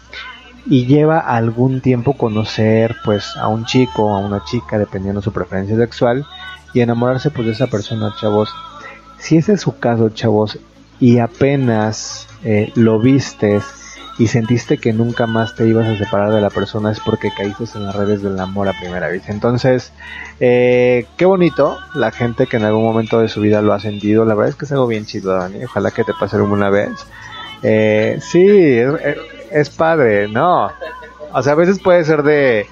[0.67, 5.25] y lleva algún tiempo conocer pues a un chico o a una chica dependiendo de
[5.25, 6.27] su preferencia sexual
[6.73, 8.51] y enamorarse pues de esa persona chavos.
[9.19, 10.59] Si ese es su caso chavos
[11.01, 13.65] y apenas eh, lo vistes
[14.19, 17.65] y sentiste que nunca más te ibas a separar de la persona es porque caíste
[17.75, 19.33] en las redes del amor a primera vista.
[19.33, 19.93] Entonces
[20.39, 24.25] eh, qué bonito la gente que en algún momento de su vida lo ha sentido.
[24.25, 25.65] La verdad es que es algo bien chido Dani.
[25.65, 26.91] Ojalá que te pase alguna vez.
[27.65, 29.17] Eh, sí, es,
[29.53, 30.70] es- padre, no.
[31.33, 32.66] O sea, a veces puede ser de,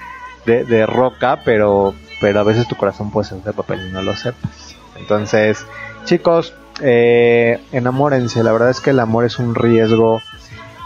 [0.46, 4.14] de, roca, pero, pero a veces tu corazón puede ser de papel y no lo
[4.16, 4.76] sepas.
[4.96, 5.64] Entonces,
[6.04, 6.52] chicos,
[6.82, 8.42] eh, enamórense.
[8.42, 10.20] La verdad es que el amor es un riesgo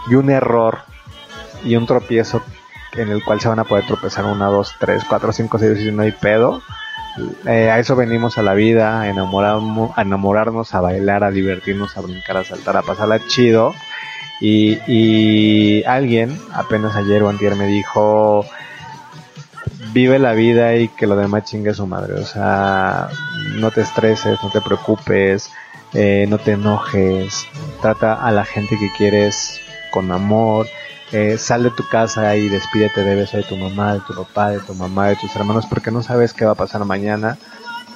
[0.09, 0.79] y un error
[1.63, 2.41] y un tropiezo
[2.93, 5.91] en el cual se van a poder tropezar una, dos, tres, cuatro, cinco, seis y
[5.91, 6.61] no hay pedo.
[7.45, 12.37] Eh, a eso venimos a la vida, a enamorarnos, a bailar, a divertirnos, a brincar,
[12.37, 13.73] a saltar, a pasarla chido.
[14.41, 18.45] Y, y alguien apenas ayer o antier me dijo,
[19.93, 22.15] vive la vida y que lo demás chingue su madre.
[22.15, 23.09] O sea,
[23.55, 25.49] no te estreses, no te preocupes,
[25.93, 27.47] eh, no te enojes,
[27.81, 30.67] trata a la gente que quieres con amor.
[31.11, 34.49] Eh, sal de tu casa y despídete de beso de tu mamá, de tu papá,
[34.49, 37.37] de tu mamá, de tus hermanos, porque no sabes qué va a pasar mañana,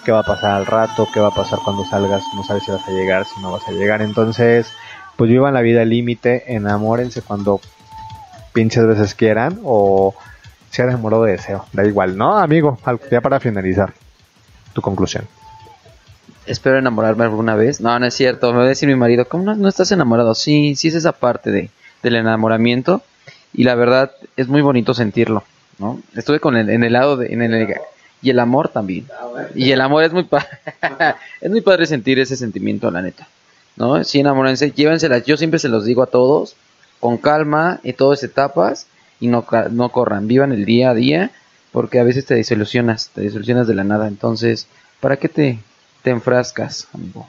[0.06, 2.72] qué va a pasar al rato, qué va a pasar cuando salgas, no sabes si
[2.72, 4.02] vas a llegar, si no vas a llegar.
[4.02, 4.72] Entonces,
[5.20, 7.60] pues vivan la vida al límite, enamórense cuando
[8.54, 10.16] pinches veces quieran o
[10.72, 12.80] sea de de deseo, da igual, ¿no, amigo?
[13.12, 13.92] Ya para finalizar,
[14.72, 15.26] tu conclusión.
[16.46, 17.82] Espero enamorarme alguna vez.
[17.82, 18.52] No, no es cierto.
[18.54, 20.34] Me va a decir mi marido, ¿cómo no, no estás enamorado?
[20.36, 21.70] Sí, sí es esa parte de,
[22.02, 23.02] del enamoramiento.
[23.54, 25.44] Y la verdad es muy bonito sentirlo,
[25.80, 26.00] ¿no?
[26.16, 27.34] Estuve con el, en el lado de...
[27.34, 27.76] En el,
[28.22, 29.06] y el amor también.
[29.54, 30.48] Y el amor es muy, pa-
[31.42, 33.28] es muy padre sentir ese sentimiento, la neta.
[33.80, 34.04] ¿No?
[34.04, 35.24] Sí, enamórense, llévenselas.
[35.24, 36.56] Yo siempre se los digo a todos,
[37.00, 38.88] con calma, en todas etapas,
[39.20, 40.28] y no, no corran.
[40.28, 41.32] Vivan el día a día,
[41.72, 44.08] porque a veces te desilusionas, te desilusionas de la nada.
[44.08, 44.68] Entonces,
[45.00, 45.60] ¿para qué te,
[46.04, 47.28] te enfrascas, amigo?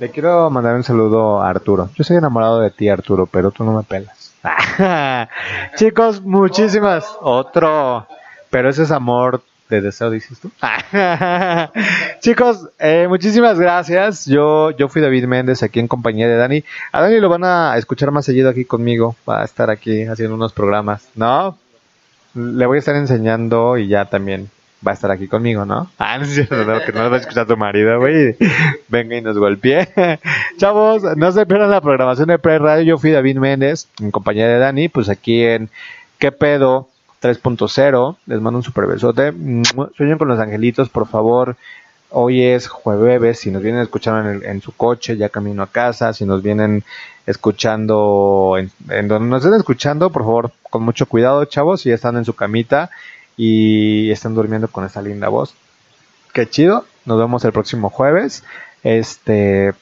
[0.00, 1.90] Le quiero mandar un saludo a Arturo.
[1.94, 4.32] Yo soy enamorado de ti, Arturo, pero tú no me pelas.
[5.76, 7.04] Chicos, muchísimas.
[7.20, 8.08] Otro.
[8.50, 9.42] Pero ese es amor
[9.74, 10.50] de deseo, dices tú.
[12.20, 14.26] Chicos, eh, muchísimas gracias.
[14.26, 16.64] Yo, yo fui David Méndez aquí en compañía de Dani.
[16.92, 19.16] A Dani lo van a escuchar más seguido aquí conmigo.
[19.28, 21.58] Va a estar aquí haciendo unos programas, ¿no?
[22.34, 24.50] Le voy a estar enseñando y ya también
[24.86, 25.90] va a estar aquí conmigo, ¿no?
[25.98, 28.36] Ah, no es cierto, no, que no lo va a escuchar tu marido, güey.
[28.88, 29.88] Venga y nos golpee.
[30.58, 32.84] Chavos, no se pierdan la programación de Pre Radio.
[32.84, 35.70] Yo fui David Méndez, en compañía de Dani, pues aquí en
[36.24, 36.88] ¿Qué pedo?
[37.24, 38.16] 3.0.
[38.26, 39.32] Les mando un super besote.
[39.96, 41.56] Sueñen con los angelitos, por favor.
[42.10, 46.24] Hoy es jueves, si nos vienen escuchando en, su coche, ya camino a casa, si
[46.24, 46.84] nos vienen
[47.26, 52.16] escuchando en, donde nos estén escuchando, por favor, con mucho cuidado, chavos, si ya están
[52.16, 52.90] en su camita
[53.36, 55.54] y están durmiendo con esta linda voz.
[56.32, 58.44] Qué chido, nos vemos el próximo jueves.
[58.84, 59.72] Este,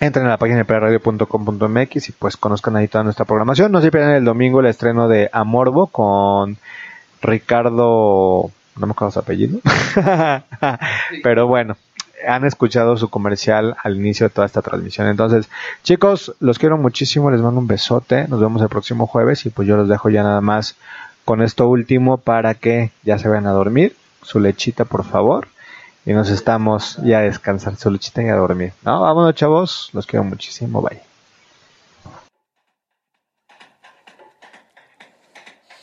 [0.00, 3.70] entren a la página de prradio.com.mx y pues conozcan ahí toda nuestra programación.
[3.70, 6.56] No se pierdan el domingo el estreno de Amorbo con
[7.20, 9.60] Ricardo, no me acuerdo su apellido,
[11.22, 11.76] pero bueno,
[12.26, 15.06] han escuchado su comercial al inicio de toda esta transmisión.
[15.06, 15.50] Entonces,
[15.82, 19.68] chicos, los quiero muchísimo, les mando un besote, nos vemos el próximo jueves y pues
[19.68, 20.76] yo los dejo ya nada más
[21.26, 23.94] con esto último para que ya se vayan a dormir.
[24.22, 25.48] Su lechita, por favor.
[26.06, 28.72] Y nos estamos ya a descansar, su lechita y a dormir.
[28.82, 29.02] ¿No?
[29.02, 29.90] Vámonos, chavos.
[29.92, 30.80] Los quiero muchísimo.
[30.80, 31.00] Bye.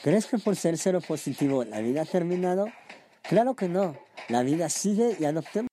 [0.04, 2.68] ¿Crees que por ser cero positivo la vida ha terminado?
[3.24, 3.96] Claro que no.
[4.30, 5.68] La vida sigue y adoptemos.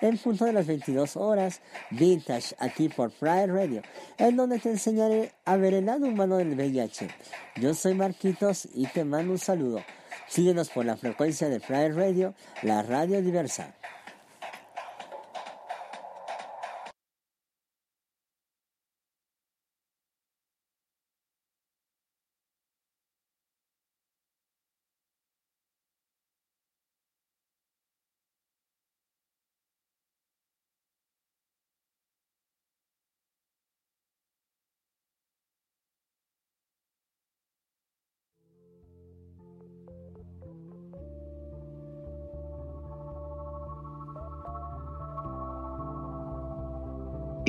[0.00, 1.60] En punto de las 22 horas,
[1.90, 3.82] Vintage, aquí por Pride Radio,
[4.16, 7.08] en donde te enseñaré a ver el lado humano del VIH.
[7.56, 9.82] Yo soy Marquitos y te mando un saludo.
[10.28, 13.74] Síguenos por la frecuencia de Pride Radio, la radio diversa.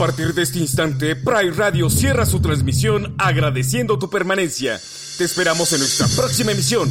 [0.00, 4.80] partir de este instante, Pride Radio cierra su transmisión agradeciendo tu permanencia.
[5.18, 6.88] Te esperamos en nuestra próxima emisión.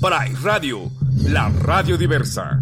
[0.00, 0.90] Pride Radio,
[1.28, 2.60] la radio diversa.